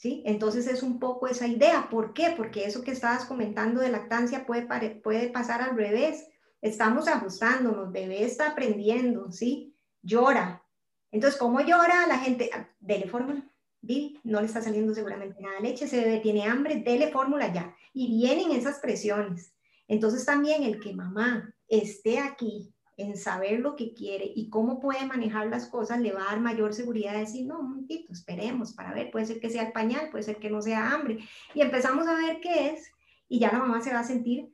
[0.00, 0.22] ¿Sí?
[0.24, 1.88] Entonces es un poco esa idea.
[1.90, 2.32] ¿Por qué?
[2.34, 6.26] Porque eso que estabas comentando de lactancia puede, puede pasar al revés.
[6.62, 9.76] Estamos ajustándonos, bebé está aprendiendo, ¿sí?
[10.00, 10.64] Llora.
[11.10, 12.48] Entonces, ¿cómo llora la gente?
[12.52, 13.44] Ah, dele fórmula.
[14.24, 17.76] no le está saliendo seguramente nada leche, ese bebé tiene hambre, dele fórmula ya.
[17.92, 19.52] Y vienen esas presiones.
[19.86, 25.04] Entonces también el que mamá esté aquí en saber lo que quiere y cómo puede
[25.06, 28.72] manejar las cosas, le va a dar mayor seguridad de decir, no, un momentito, esperemos
[28.74, 31.18] para ver, puede ser que sea el pañal, puede ser que no sea hambre.
[31.54, 32.90] Y empezamos a ver qué es
[33.28, 34.52] y ya la mamá se va a sentir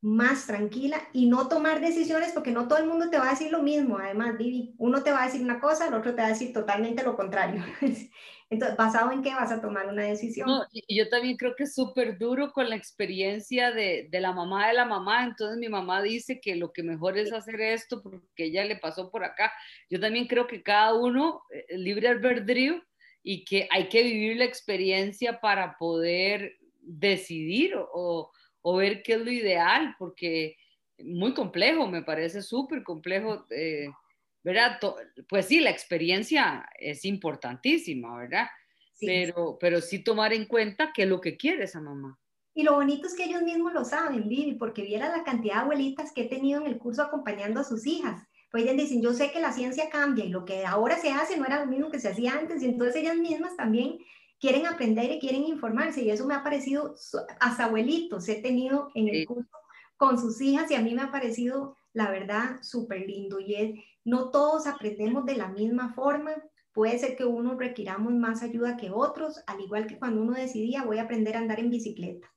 [0.00, 3.50] más tranquila y no tomar decisiones porque no todo el mundo te va a decir
[3.50, 3.98] lo mismo.
[3.98, 6.52] Además, Vivi, uno te va a decir una cosa, el otro te va a decir
[6.52, 7.62] totalmente lo contrario.
[8.48, 10.48] Entonces, ¿basado en qué vas a tomar una decisión?
[10.70, 14.68] y yo también creo que es súper duro con la experiencia de, de, la mamá
[14.68, 15.24] de la mamá.
[15.24, 19.10] Entonces, mi mamá dice que lo que mejor es hacer esto porque ella le pasó
[19.10, 19.52] por acá.
[19.90, 22.82] Yo también creo que cada uno, eh, libre albedrío,
[23.22, 28.30] y que hay que vivir la experiencia para poder decidir o,
[28.62, 30.56] o ver qué es lo ideal, porque
[30.98, 33.44] muy complejo, me parece súper complejo.
[33.50, 33.88] Eh,
[34.46, 34.78] ¿verdad?
[35.28, 38.46] Pues sí, la experiencia es importantísima, ¿verdad?
[39.00, 42.16] Pero, pero sí tomar en cuenta qué es lo que quiere esa mamá.
[42.54, 45.60] Y lo bonito es que ellos mismos lo saben, Vivi, porque viera la cantidad de
[45.62, 48.22] abuelitas que he tenido en el curso acompañando a sus hijas.
[48.52, 51.36] Pues ellas dicen, yo sé que la ciencia cambia y lo que ahora se hace
[51.36, 53.98] no era lo mismo que se hacía antes, y entonces ellas mismas también
[54.38, 56.94] quieren aprender y quieren informarse, y eso me ha parecido,
[57.40, 59.50] hasta abuelitos he tenido en el curso
[59.96, 63.74] con sus hijas, y a mí me ha parecido, la verdad, súper lindo, y es
[64.06, 66.32] no todos aprendemos de la misma forma.
[66.72, 70.84] Puede ser que unos requiramos más ayuda que otros, al igual que cuando uno decidía
[70.84, 72.32] voy a aprender a andar en bicicleta.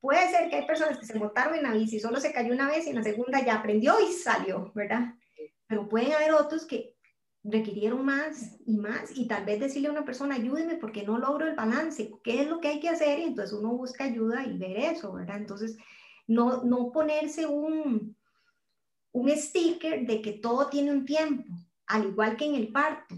[0.00, 2.68] Puede ser que hay personas que se montaron en la bici, solo se cayó una
[2.68, 5.14] vez y en la segunda ya aprendió y salió, ¿verdad?
[5.66, 6.94] Pero pueden haber otros que
[7.44, 11.46] requirieron más y más y tal vez decirle a una persona, ayúdeme porque no logro
[11.46, 13.18] el balance, ¿qué es lo que hay que hacer?
[13.18, 15.36] Y entonces uno busca ayuda y ver eso, ¿verdad?
[15.36, 15.76] Entonces,
[16.26, 18.16] no, no ponerse un,
[19.16, 21.50] un sticker de que todo tiene un tiempo,
[21.86, 23.14] al igual que en el parto.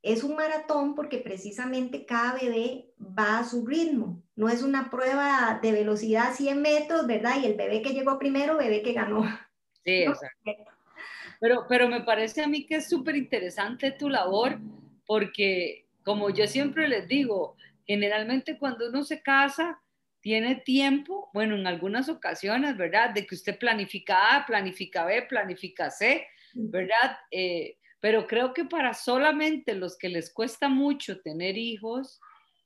[0.00, 4.22] Es un maratón porque precisamente cada bebé va a su ritmo.
[4.36, 7.42] No es una prueba de velocidad 100 metros, ¿verdad?
[7.42, 9.24] Y el bebé que llegó primero, bebé que ganó.
[9.84, 10.52] Sí, exacto.
[11.40, 14.58] Pero, pero me parece a mí que es súper interesante tu labor
[15.04, 19.82] porque, como yo siempre les digo, generalmente cuando uno se casa,
[20.20, 23.10] tiene tiempo, bueno, en algunas ocasiones, ¿verdad?
[23.10, 27.18] De que usted planifica A, planifica B, planifica C, ¿verdad?
[27.30, 32.20] Eh, pero creo que para solamente los que les cuesta mucho tener hijos,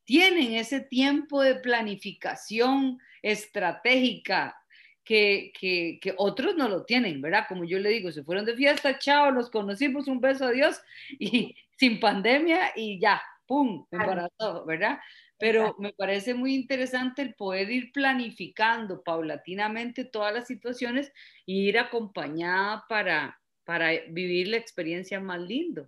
[0.04, 4.56] tienen ese tiempo de planificación estratégica
[5.04, 7.44] que, que, otros no lo tienen, ¿verdad?
[7.48, 10.80] Como yo le digo, se fueron de fiesta, chao, los conocimos, un beso a Dios
[11.18, 13.86] y sin pandemia y ya, ¡pum!
[13.90, 14.98] Embarazado, ¿verdad?
[15.44, 21.08] Pero me parece muy interesante el poder ir planificando paulatinamente todas las situaciones
[21.46, 25.86] e ir acompañada para, para vivir la experiencia más lindo.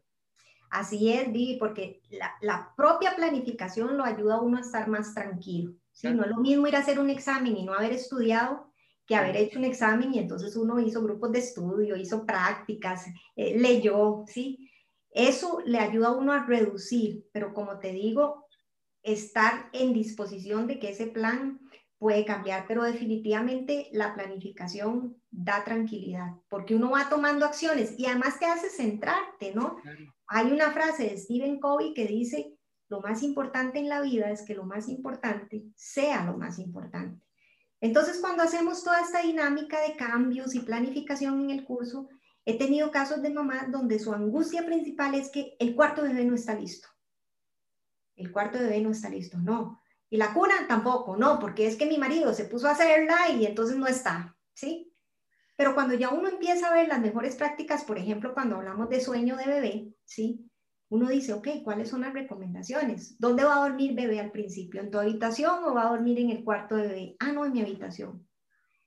[0.69, 5.15] Así es, Vivi, porque la, la, propia planificación lo ayuda a uno a estar más
[5.15, 5.73] tranquilo.
[5.91, 6.11] ¿sí?
[6.11, 8.71] No es lo mismo ir a hacer un examen y no haber estudiado
[9.07, 13.59] que haber hecho un examen y entonces uno hizo grupos de estudio, hizo prácticas, eh,
[13.59, 14.71] leyó, ¿sí?
[15.13, 18.46] Eso le ayuda a uno a reducir, pero como te digo,
[19.07, 21.61] estar en disposición de que ese plan
[21.99, 28.39] puede cambiar, pero definitivamente la planificación da tranquilidad, porque uno va tomando acciones y además
[28.39, 29.79] te hace centrarte, ¿no?
[30.27, 32.53] Hay una frase de Stephen Covey que dice,
[32.89, 37.23] lo más importante en la vida es que lo más importante sea lo más importante.
[37.81, 42.09] Entonces, cuando hacemos toda esta dinámica de cambios y planificación en el curso,
[42.45, 46.35] he tenido casos de mamás donde su angustia principal es que el cuarto bebé no
[46.35, 46.89] está listo.
[48.17, 49.81] El cuarto bebé no está listo, no.
[50.11, 53.47] Y la cuna tampoco, no, porque es que mi marido se puso a hacerla y
[53.47, 54.93] entonces no está, ¿sí?
[55.57, 59.01] Pero cuando ya uno empieza a ver las mejores prácticas, por ejemplo, cuando hablamos de
[59.01, 60.51] sueño de bebé, ¿sí?
[60.89, 63.19] uno dice, ok, ¿cuáles son las recomendaciones?
[63.19, 64.81] ¿Dónde va a dormir bebé al principio?
[64.81, 67.17] ¿En tu habitación o va a dormir en el cuarto de bebé?
[67.19, 68.27] Ah, no, en mi habitación.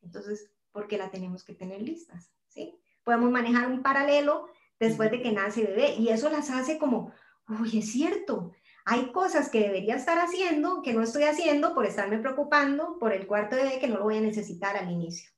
[0.02, 2.32] Entonces, ¿por qué la tenemos que tener listas?
[2.48, 2.80] ¿Sí?
[3.04, 4.48] Podemos manejar un paralelo
[4.80, 7.12] después de que nace bebé y eso las hace como,
[7.50, 8.54] uy, es cierto,
[8.86, 13.28] hay cosas que debería estar haciendo que no estoy haciendo por estarme preocupando por el
[13.28, 15.30] cuarto de bebé que no lo voy a necesitar al inicio.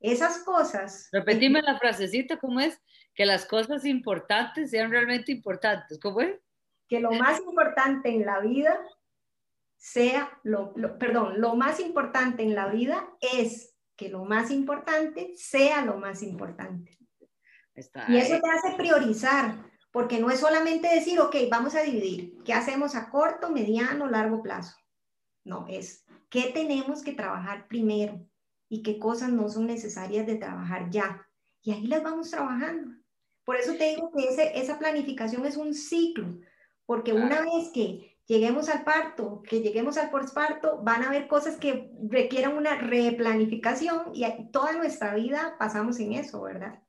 [0.00, 1.08] Esas cosas...
[1.12, 2.80] Repetime la frasecita, ¿cómo es?
[3.18, 5.98] que las cosas importantes sean realmente importantes.
[5.98, 6.38] ¿Cómo es?
[6.88, 8.78] Que lo más importante en la vida
[9.76, 15.84] sea, lo, perdón, lo más importante en la vida es que lo más importante sea
[15.84, 16.96] lo más importante.
[18.06, 19.68] y eso te hace priorizar,
[19.98, 24.44] porque no es solamente decir, ok, vamos a dividir, ¿qué hacemos a corto, mediano, largo
[24.44, 24.76] plazo?
[25.42, 28.24] No, es qué tenemos que trabajar primero
[28.68, 31.26] y qué cosas no son necesarias de trabajar ya.
[31.62, 32.94] Y ahí las vamos trabajando.
[33.42, 36.28] Por eso te digo que esa planificación es un ciclo,
[36.86, 41.56] porque una vez que lleguemos al parto, que lleguemos al postparto, van a haber cosas
[41.56, 46.84] que requieran una replanificación y toda nuestra vida pasamos en eso, ¿verdad?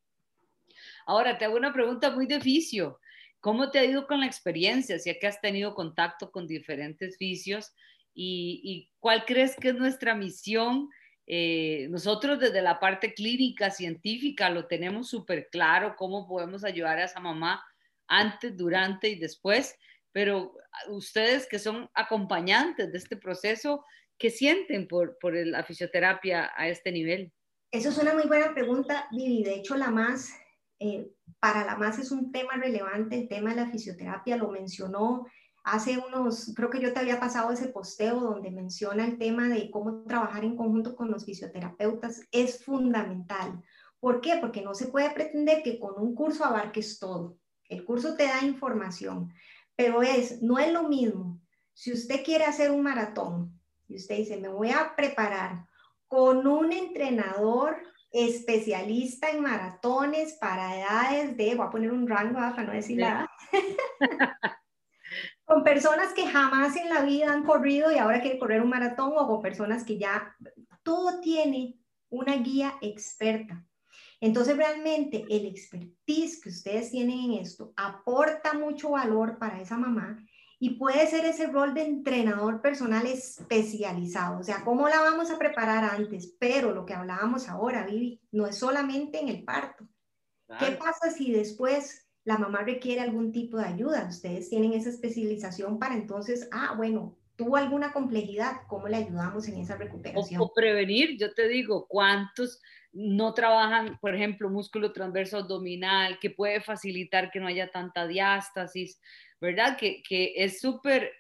[1.10, 3.00] Ahora, te hago una pregunta muy de vicio.
[3.40, 5.00] ¿Cómo te ha ido con la experiencia?
[5.00, 7.74] Si que has tenido contacto con diferentes vicios
[8.14, 10.88] y, y cuál crees que es nuestra misión
[11.26, 17.06] eh, nosotros desde la parte clínica, científica, lo tenemos súper claro, cómo podemos ayudar a
[17.06, 17.64] esa mamá
[18.08, 19.76] antes, durante y después,
[20.12, 20.54] pero
[20.90, 23.84] ustedes que son acompañantes de este proceso,
[24.20, 27.32] ¿qué sienten por, por la fisioterapia a este nivel?
[27.72, 29.44] Eso es una muy buena pregunta, Vivi.
[29.44, 30.34] De hecho, la más,
[30.80, 35.26] eh, para la más es un tema relevante, el tema de la fisioterapia, lo mencionó
[35.64, 39.70] hace unos, creo que yo te había pasado ese posteo donde menciona el tema de
[39.70, 43.62] cómo trabajar en conjunto con los fisioterapeutas, es fundamental.
[44.00, 44.38] ¿Por qué?
[44.40, 47.38] Porque no se puede pretender que con un curso abarques todo.
[47.66, 49.32] El curso te da información,
[49.76, 51.40] pero es, no es lo mismo.
[51.74, 55.66] Si usted quiere hacer un maratón y usted dice, me voy a preparar
[56.08, 57.78] con un entrenador
[58.12, 63.30] especialista en maratones para edades de, voy a poner un rango para no decir nada,
[65.46, 69.14] con personas que jamás en la vida han corrido y ahora quieren correr un maratón
[69.16, 70.36] o con personas que ya,
[70.84, 71.76] todo tiene
[72.10, 73.66] una guía experta.
[74.22, 80.24] Entonces realmente el expertise que ustedes tienen en esto aporta mucho valor para esa mamá
[80.60, 84.40] y puede ser ese rol de entrenador personal especializado.
[84.40, 86.36] O sea, ¿cómo la vamos a preparar antes?
[86.40, 89.88] Pero lo que hablábamos ahora, Vivi, no es solamente en el parto.
[90.60, 94.08] ¿Qué pasa si después la mamá requiere algún tipo de ayuda.
[94.08, 99.58] Ustedes tienen esa especialización para entonces, ah, bueno, tuvo alguna complejidad, ¿cómo le ayudamos en
[99.58, 100.40] esa recuperación?
[100.40, 106.62] O, prevenir, yo te digo, ¿cuántos no trabajan, por ejemplo, músculo transverso abdominal, que puede
[106.62, 109.00] facilitar que no haya tanta diástasis,
[109.40, 109.78] ¿verdad?
[109.78, 111.12] Que, que es súper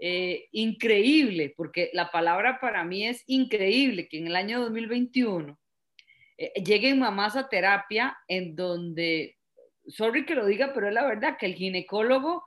[0.00, 5.58] eh, increíble, porque la palabra para mí es increíble, que en el año 2021
[6.36, 9.36] eh, lleguen mamás a terapia en donde,
[9.88, 12.44] sorry que lo diga, pero es la verdad que el ginecólogo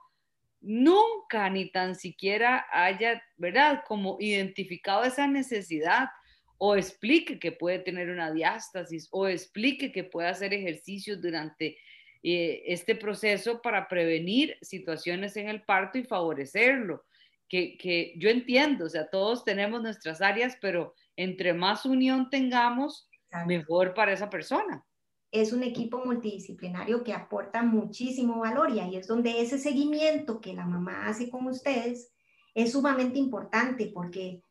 [0.62, 3.82] nunca ni tan siquiera haya, ¿verdad?
[3.86, 6.08] Como identificado esa necesidad
[6.56, 11.76] o explique que puede tener una diástasis o explique que puede hacer ejercicios durante
[12.22, 17.04] eh, este proceso para prevenir situaciones en el parto y favorecerlo.
[17.48, 23.10] Que, que, yo entiendo, o sea, todos tenemos nuestras áreas, pero entre más unión tengamos,
[23.46, 24.84] mejor para esa persona.
[25.30, 30.52] Es un equipo multidisciplinario que aporta muchísimo valor y ahí es donde ese seguimiento que
[30.52, 32.12] la mamá hace con ustedes
[32.54, 34.42] es sumamente importante porque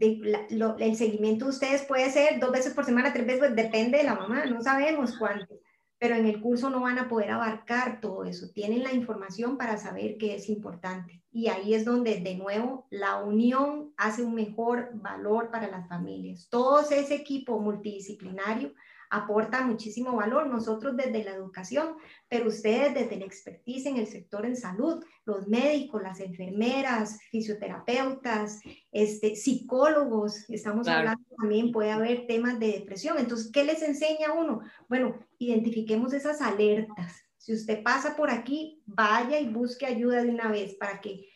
[0.00, 4.04] el seguimiento de ustedes puede ser dos veces por semana, tres veces, pues, depende de
[4.04, 5.60] la mamá, no sabemos cuánto,
[5.98, 8.50] pero en el curso no van a poder abarcar todo eso.
[8.52, 11.22] Tienen la información para saber que es importante.
[11.32, 16.48] Y ahí es donde, de nuevo, la unión hace un mejor valor para las familias.
[16.50, 18.74] Todo ese equipo multidisciplinario
[19.14, 21.94] aporta muchísimo valor, nosotros desde la educación,
[22.28, 28.60] pero ustedes desde la expertise en el sector en salud, los médicos, las enfermeras, fisioterapeutas,
[28.90, 33.16] este, psicólogos, estamos hablando también, puede haber temas de depresión.
[33.18, 34.62] Entonces, ¿qué les enseña uno?
[34.88, 37.22] Bueno, identifiquemos esas alertas.
[37.38, 41.28] Si usted pasa por aquí, vaya y busque ayuda de una vez para que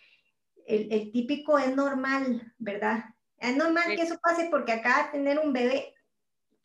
[0.66, 3.05] el, el típico es normal, ¿verdad?
[3.39, 5.95] Es normal que eso pase porque acá tener un bebé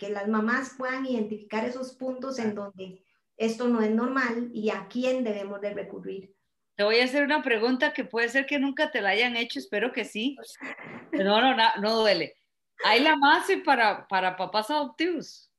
[0.04, 3.04] que las mamás puedan identificar esos puntos en donde
[3.38, 6.36] esto no es normal y a quién debemos de recurrir.
[6.76, 9.60] Te voy a hacer una pregunta que puede ser que nunca te la hayan hecho,
[9.60, 10.36] espero que sí.
[11.14, 12.36] No, no, no, no duele.
[12.84, 15.52] ¿Hay la MASE para, para papás adoptivos?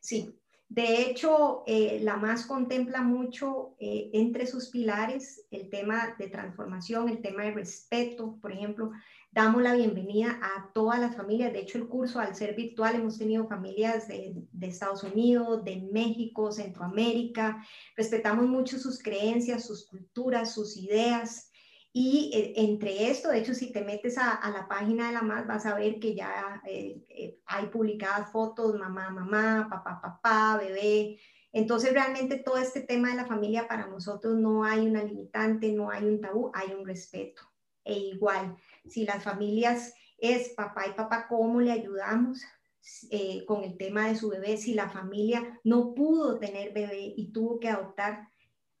[0.00, 0.32] Sí,
[0.68, 7.08] de hecho, eh, la MAS contempla mucho eh, entre sus pilares el tema de transformación,
[7.08, 8.92] el tema de respeto, por ejemplo,
[9.38, 11.52] damos la bienvenida a todas las familias.
[11.52, 16.50] De hecho, el curso al ser virtual hemos tenido familias de, Estados Unidos, de México,
[16.50, 17.64] Centroamérica.
[17.96, 21.52] Respetamos mucho sus creencias, sus culturas, sus ideas.
[21.92, 25.46] Y eh, entre esto, de hecho, si te metes a, la página de la MAS,
[25.46, 31.20] vas a ver que ya eh, eh, hay publicadas fotos, mamá, mamá, papá, papá, bebé.
[31.52, 35.90] Entonces, realmente todo este tema de la familia para nosotros no hay una limitante, no
[35.90, 37.42] hay un tabú, hay un respeto.
[37.84, 38.54] E igual,
[38.88, 42.42] si las familias es papá y papá, ¿cómo le ayudamos?
[43.10, 47.32] Eh, con el tema de su bebé, si la familia no pudo tener bebé y
[47.32, 48.28] tuvo que adoptar,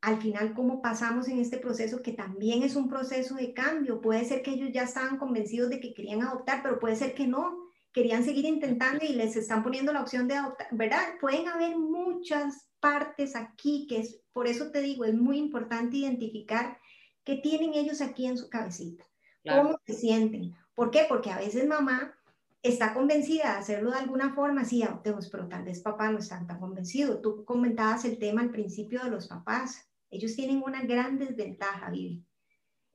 [0.00, 4.00] al final cómo pasamos en este proceso que también es un proceso de cambio.
[4.00, 7.26] Puede ser que ellos ya estaban convencidos de que querían adoptar, pero puede ser que
[7.26, 11.02] no, querían seguir intentando y les están poniendo la opción de adoptar, ¿verdad?
[11.20, 16.78] Pueden haber muchas partes aquí que es, por eso te digo, es muy importante identificar
[17.24, 19.04] qué tienen ellos aquí en su cabecita.
[19.44, 20.54] ¿Cómo se sienten?
[20.74, 21.06] ¿Por qué?
[21.08, 22.14] Porque a veces mamá
[22.62, 26.44] está convencida de hacerlo de alguna forma, sí, adoptemos, pero tal vez papá no está
[26.46, 27.20] tan convencido.
[27.20, 29.88] Tú comentabas el tema al principio de los papás.
[30.10, 32.24] Ellos tienen una gran desventaja, Vivi.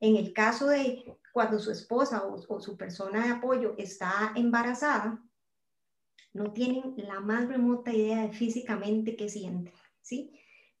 [0.00, 5.22] En el caso de cuando su esposa o, o su persona de apoyo está embarazada,
[6.32, 9.72] no tienen la más remota idea de físicamente qué sienten,
[10.02, 10.32] ¿sí?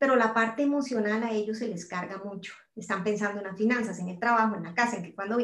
[0.04, 3.98] Pero la parte emocional a ellos se les carga mucho están pensando en las finanzas,
[4.00, 5.38] en el trabajo, en la casa, en que cuando...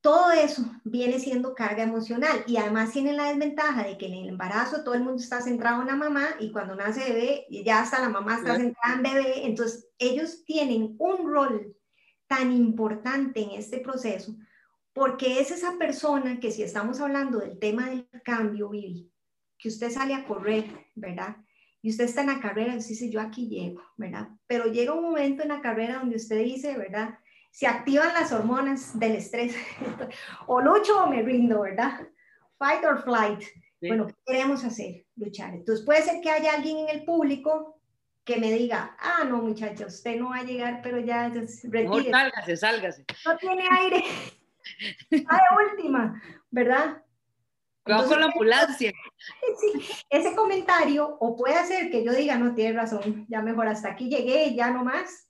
[0.00, 4.30] Todo eso viene siendo carga emocional y además tienen la desventaja de que en el
[4.30, 8.00] embarazo todo el mundo está centrado en la mamá y cuando nace bebé ya hasta
[8.00, 9.46] la mamá está centrada en bebé.
[9.46, 11.76] Entonces ellos tienen un rol
[12.26, 14.34] tan importante en este proceso
[14.94, 19.12] porque es esa persona que si estamos hablando del tema del cambio, Vivi,
[19.58, 20.64] que usted sale a correr,
[20.94, 21.36] ¿verdad?
[21.82, 24.28] Y usted está en la carrera usted dice, yo aquí llego, ¿verdad?
[24.46, 27.18] Pero llega un momento en la carrera donde usted dice, ¿verdad?
[27.50, 29.54] Se activan las hormonas del estrés,
[30.46, 32.08] o lucho o me rindo, ¿verdad?
[32.56, 33.42] Fight or flight.
[33.80, 35.04] Bueno, ¿qué queremos hacer?
[35.16, 35.54] Luchar.
[35.54, 37.80] Entonces puede ser que haya alguien en el público
[38.24, 41.84] que me diga, ah, no, muchacha, usted no va a llegar, pero ya retire.
[41.84, 43.04] No, sálgase, sálgase.
[43.26, 44.04] No tiene aire.
[45.10, 46.22] Ay, última,
[46.52, 47.02] ¿verdad?
[47.84, 48.92] Cuidado con la ambulancia.
[50.10, 54.08] ese comentario, o puede ser que yo diga, no, tiene razón, ya mejor hasta aquí
[54.08, 55.28] llegué, ya no más.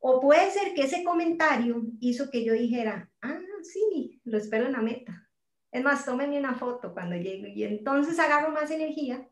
[0.00, 4.72] O puede ser que ese comentario hizo que yo dijera, ah, sí, lo espero en
[4.72, 5.28] la meta.
[5.70, 7.50] Es más, tómenme una foto cuando llegue.
[7.50, 9.26] Y entonces agarro más energía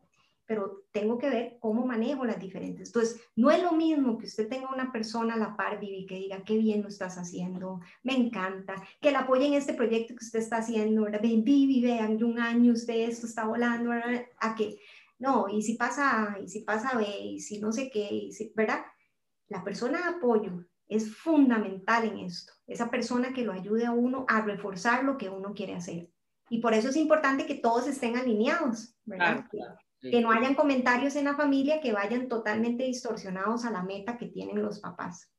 [0.45, 2.89] pero tengo que ver cómo manejo las diferentes.
[2.89, 6.15] Entonces, no es lo mismo que usted tenga una persona a la par, Vivi, que
[6.15, 10.25] diga, qué bien lo estás haciendo, me encanta, que la apoye en este proyecto que
[10.25, 11.21] usted está haciendo, ¿verdad?
[11.21, 13.91] Vivi, vean, un año usted esto está volando.
[14.39, 14.77] A que,
[15.19, 18.51] no, y si pasa A, y si pasa B, y si no sé qué, si,
[18.55, 18.83] ¿verdad?
[19.47, 24.25] La persona de apoyo es fundamental en esto, esa persona que lo ayude a uno
[24.27, 26.09] a reforzar lo que uno quiere hacer.
[26.49, 29.45] Y por eso es importante que todos estén alineados, ¿verdad?
[30.11, 34.27] Que no hayan comentarios en la familia que vayan totalmente distorsionados a la meta que
[34.27, 35.31] tienen los papás.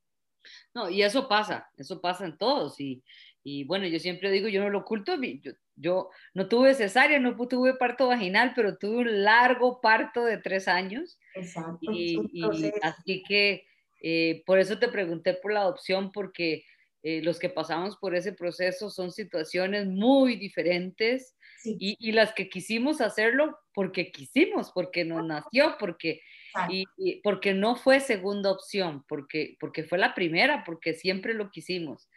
[0.75, 2.81] No, y eso pasa, eso pasa en todos.
[2.81, 3.03] Y,
[3.43, 7.37] y bueno, yo siempre digo, yo no lo oculto, yo, yo, no tuve cesárea, no
[7.37, 11.19] tuve parto vaginal, pero tuve un largo parto de tres años.
[11.35, 11.93] Exacto.
[11.93, 13.67] Y, y así que
[14.03, 16.65] eh, por eso te pregunté por la adopción, porque
[17.03, 23.01] eh, los que pasamos por ese proceso son situaciones muy diferentes y, las que quisimos
[23.01, 26.21] hacerlo porque quisimos, porque nos nació, porque,
[26.69, 26.87] y,
[27.23, 32.09] porque no fue segunda opción, porque, porque fue la primera, porque siempre lo quisimos.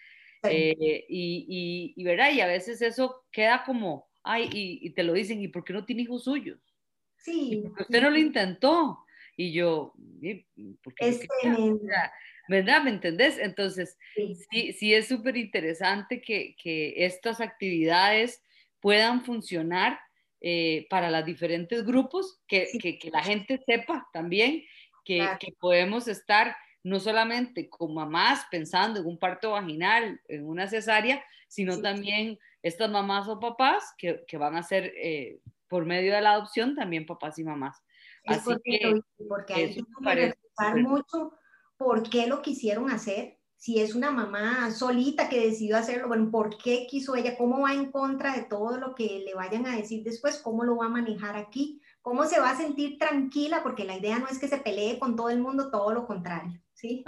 [0.43, 2.31] Eh, y, y, ¿verdad?
[2.31, 5.85] y a veces eso queda como, ay, y, te lo dicen, ¿y por qué no
[5.85, 6.59] tiene hijos suyos?
[7.17, 7.61] Sí.
[7.63, 8.99] Porque usted no lo intentó.
[9.39, 9.93] Y yo,
[10.83, 11.27] porque es
[12.47, 12.83] ¿verdad?
[12.83, 13.37] ¿Me entendés?
[13.37, 13.97] Entonces,
[14.49, 18.41] sí, sí, es súper interesante que, que, estas actividades
[18.87, 19.99] puedan funcionar
[20.39, 24.63] eh, para los diferentes grupos, que, que, que, la gente sepa también
[25.03, 30.69] que, que podemos estar no solamente con mamás pensando en un parto vaginal, en una
[30.69, 36.13] cesárea, sino también estas mamás o papás que, que van a ser eh, por medio
[36.13, 37.83] de la adopción también papás y mamás.
[38.25, 41.33] Así que, porque hay que mucho
[41.75, 46.57] por qué lo quisieron hacer, si es una mamá solita que decidió hacerlo, bueno, por
[46.57, 50.03] qué quiso ella, cómo va en contra de todo lo que le vayan a decir
[50.03, 53.97] después, cómo lo va a manejar aquí, cómo se va a sentir tranquila, porque la
[53.97, 57.03] idea no es que se pelee con todo el mundo, todo lo contrario, ¿sí?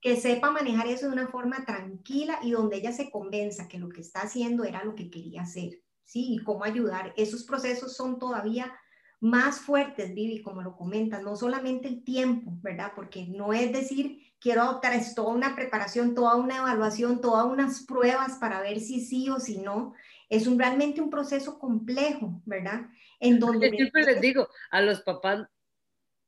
[0.00, 3.88] Que sepa manejar eso de una forma tranquila y donde ella se convenza que lo
[3.88, 6.32] que está haciendo era lo que quería hacer, ¿sí?
[6.34, 7.12] Y cómo ayudar.
[7.16, 8.72] Esos procesos son todavía
[9.18, 12.92] más fuertes, Vivi, como lo comentas, no solamente el tiempo, ¿verdad?
[12.94, 17.84] Porque no es decir, quiero adoptar, es toda una preparación, toda una evaluación, todas unas
[17.84, 19.94] pruebas para ver si sí o si no.
[20.28, 22.86] Es un, realmente un proceso complejo, ¿verdad?
[23.20, 23.70] En donde...
[23.70, 25.46] Yo siempre les digo a los papás,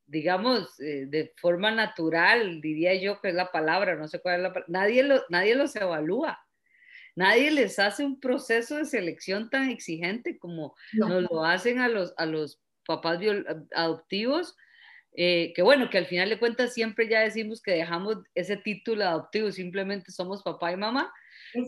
[0.06, 4.42] digamos, eh, de forma natural, diría yo que es la palabra, no sé cuál es
[4.42, 6.38] la palabra, nadie, lo, nadie los evalúa.
[7.16, 12.12] Nadie les hace un proceso de selección tan exigente como nos lo hacen a los,
[12.16, 13.20] a los papás
[13.72, 14.56] adoptivos,
[15.16, 19.04] eh, que bueno, que al final de cuentas siempre ya decimos que dejamos ese título
[19.04, 21.12] adoptivo, simplemente somos papá y mamá,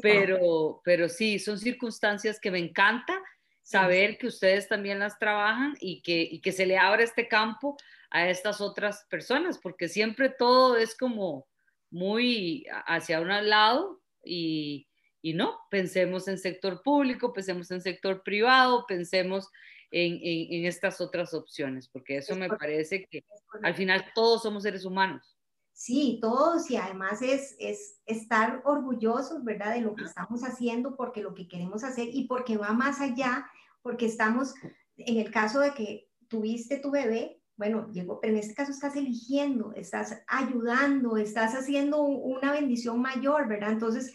[0.03, 3.23] pero, pero sí, son circunstancias que me encanta
[3.63, 7.77] saber que ustedes también las trabajan y que, y que se le abre este campo
[8.11, 11.47] a estas otras personas, porque siempre todo es como
[11.91, 14.89] muy hacia un lado y,
[15.23, 19.49] y no, pensemos en sector público, pensemos en sector privado, pensemos
[19.91, 23.25] en, estas otras opciones, porque eso me parece que
[23.63, 25.37] al final todos somos seres humanos.
[25.73, 29.75] Sí, todos y además es, es estar orgullosos, ¿verdad?
[29.75, 33.47] De lo que estamos haciendo, porque lo que queremos hacer y porque va más allá,
[33.83, 34.55] porque estamos,
[34.97, 38.97] en el caso de que tuviste tu bebé, bueno, llegó, pero en este caso estás
[38.97, 43.73] eligiendo, estás ayudando, estás haciendo una bendición mayor, ¿verdad?
[43.73, 44.13] Entonces,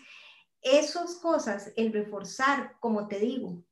[0.61, 3.63] esas cosas, el reforzar, como te digo,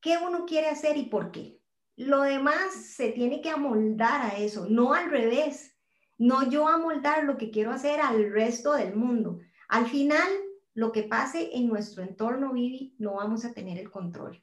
[0.00, 1.60] qué uno quiere hacer y por qué.
[1.96, 5.76] Lo demás se tiene que amoldar a eso, no al revés.
[6.18, 9.38] No yo amoldar lo que quiero hacer al resto del mundo.
[9.68, 10.28] Al final,
[10.74, 14.42] lo que pase en nuestro entorno, Vivi, no vamos a tener el control.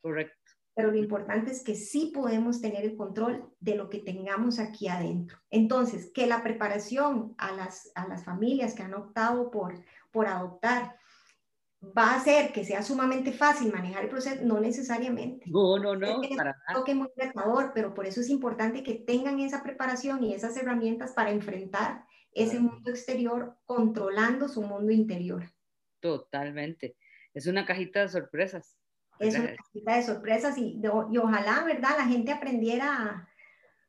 [0.00, 0.34] Correcto.
[0.74, 4.88] Pero lo importante es que sí podemos tener el control de lo que tengamos aquí
[4.88, 5.38] adentro.
[5.50, 9.80] Entonces, que la preparación a las, a las familias que han optado por,
[10.10, 10.96] por adoptar
[11.96, 15.46] va a hacer que sea sumamente fácil manejar el proceso, no necesariamente.
[15.50, 19.62] No, no, no, para toque muy retador, pero por eso es importante que tengan esa
[19.62, 25.44] preparación y esas herramientas para enfrentar ese mundo exterior controlando su mundo interior.
[26.00, 26.96] Totalmente.
[27.32, 28.76] Es una cajita de sorpresas.
[29.20, 31.96] Es una cajita de sorpresas y, y ojalá, ¿verdad?
[31.96, 33.28] La gente aprendiera a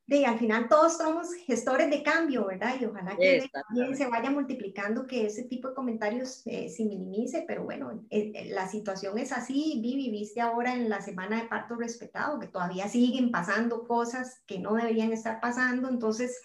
[0.08, 2.76] de al final todos somos gestores de cambio, ¿verdad?
[2.80, 7.43] Y ojalá que también se vaya multiplicando, que ese tipo de comentarios eh, se minimice,
[7.47, 11.47] pero bueno, eh, eh, la situación es así, Vivi, viste ahora en la semana de
[11.47, 16.39] parto respetado, que todavía siguen pasando cosas que no deberían estar pasando, entonces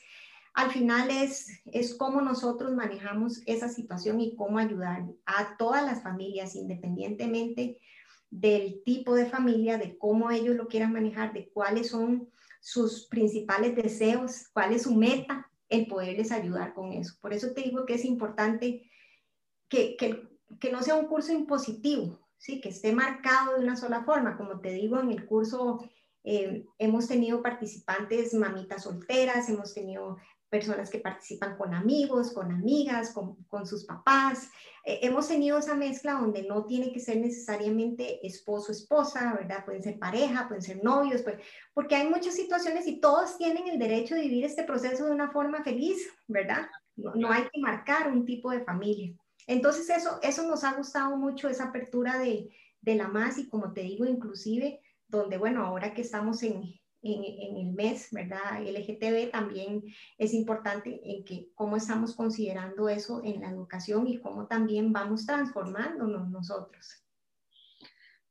[0.54, 6.02] al final es, es cómo nosotros manejamos esa situación y cómo ayudar a todas las
[6.02, 7.78] familias, independientemente
[8.30, 12.30] del tipo de familia, de cómo ellos lo quieran manejar, de cuáles son
[12.60, 17.14] sus principales deseos, cuál es su meta, el poderles ayudar con eso.
[17.20, 18.90] Por eso te digo que es importante
[19.68, 22.60] que, que, no sea un curso impositivo, ¿sí?
[22.60, 24.36] que esté marcado de una sola forma.
[24.36, 25.88] Como te digo, en el curso
[26.24, 30.18] eh, hemos tenido participantes mamitas solteras, hemos tenido
[30.50, 34.50] personas que participan con amigos, con amigas, con, sus papás.
[34.84, 39.64] Eh, hemos tenido esa mezcla donde no tiene que ser necesariamente esposo, esposa, ¿verdad?
[39.64, 41.36] Pueden ser pareja, pueden ser novios, pues,
[41.72, 45.30] porque hay muchas situaciones y todos tienen el derecho de vivir este proceso de una
[45.30, 46.66] forma feliz, ¿verdad?
[46.96, 49.14] No, hay que marcar un tipo de familia.
[49.46, 53.72] Entonces eso, eso nos ha gustado mucho, esa apertura de, de la más y como
[53.72, 58.60] te digo, inclusive donde, bueno, ahora que estamos en, en, el mes, ¿verdad?
[58.60, 59.82] LGTB también
[60.18, 65.26] es importante en que cómo estamos considerando eso en la educación y cómo también vamos
[65.26, 67.04] transformándonos nosotros.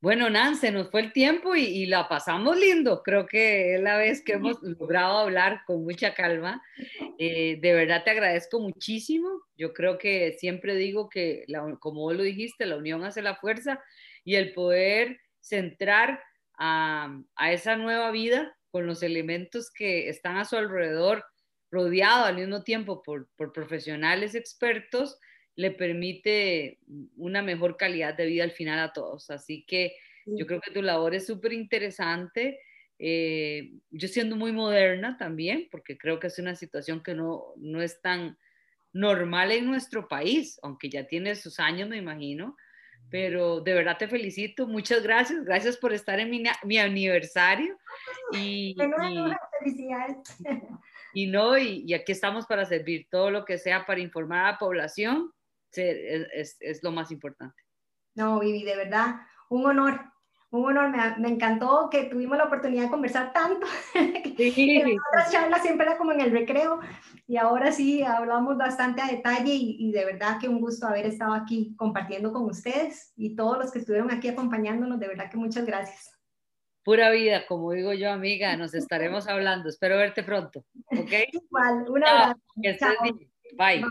[0.02, 3.02] Bueno, Nance, nos fue el tiempo y, la pasamos lindo.
[3.02, 6.62] Creo que es la vez que hemos logrado hablar con mucha calma.
[7.18, 9.28] Eh, de verdad te agradezco muchísimo.
[9.58, 11.44] Yo creo que siempre digo que,
[11.80, 13.78] como vos lo dijiste, la unión hace la fuerza
[14.24, 16.22] y el poder centrar
[16.58, 21.24] a, a esa nueva vida con los elementos que están a su alrededor,
[21.70, 25.18] rodeado al mismo tiempo por, profesionales expertos,
[25.56, 26.78] le permite
[27.16, 29.30] una mejor calidad de vida al final a todos.
[29.30, 29.94] Así que
[30.26, 32.60] yo creo que tu labor es súper interesante.
[32.98, 37.82] Eh, yo siendo muy moderna también, porque creo que es una situación que no, no
[37.82, 38.38] es tan
[38.92, 42.56] normal en nuestro país, aunque ya tiene sus años, me imagino,
[43.08, 47.76] pero de verdad te felicito, muchas gracias, gracias por estar en mi, mi aniversario.
[48.32, 48.76] Y,
[51.12, 54.58] y, no, y, aquí estamos para servir todo lo que sea para informar a la
[54.58, 55.32] población,
[55.72, 57.62] es, es, lo más importante.
[58.14, 59.16] No, Vivi, de verdad,
[59.48, 60.00] un honor,
[60.50, 63.66] un honor, me, me, encantó que tuvimos la oportunidad de conversar tanto.
[64.40, 64.80] Sí.
[64.80, 66.80] en otras charlas siempre era como en el recreo
[67.26, 71.04] y ahora sí hablamos bastante a detalle y, y, de verdad que un gusto haber
[71.04, 75.36] estado aquí compartiendo con ustedes y todos los que estuvieron aquí acompañándonos, de verdad que
[75.36, 76.10] muchas gracias.
[76.82, 79.68] Pura vida, como digo yo, amiga, nos estaremos hablando.
[79.68, 80.64] Espero verte pronto.
[80.86, 81.12] ¿Ok?
[81.32, 82.40] Igual, un abrazo.
[83.56, 83.84] Bye.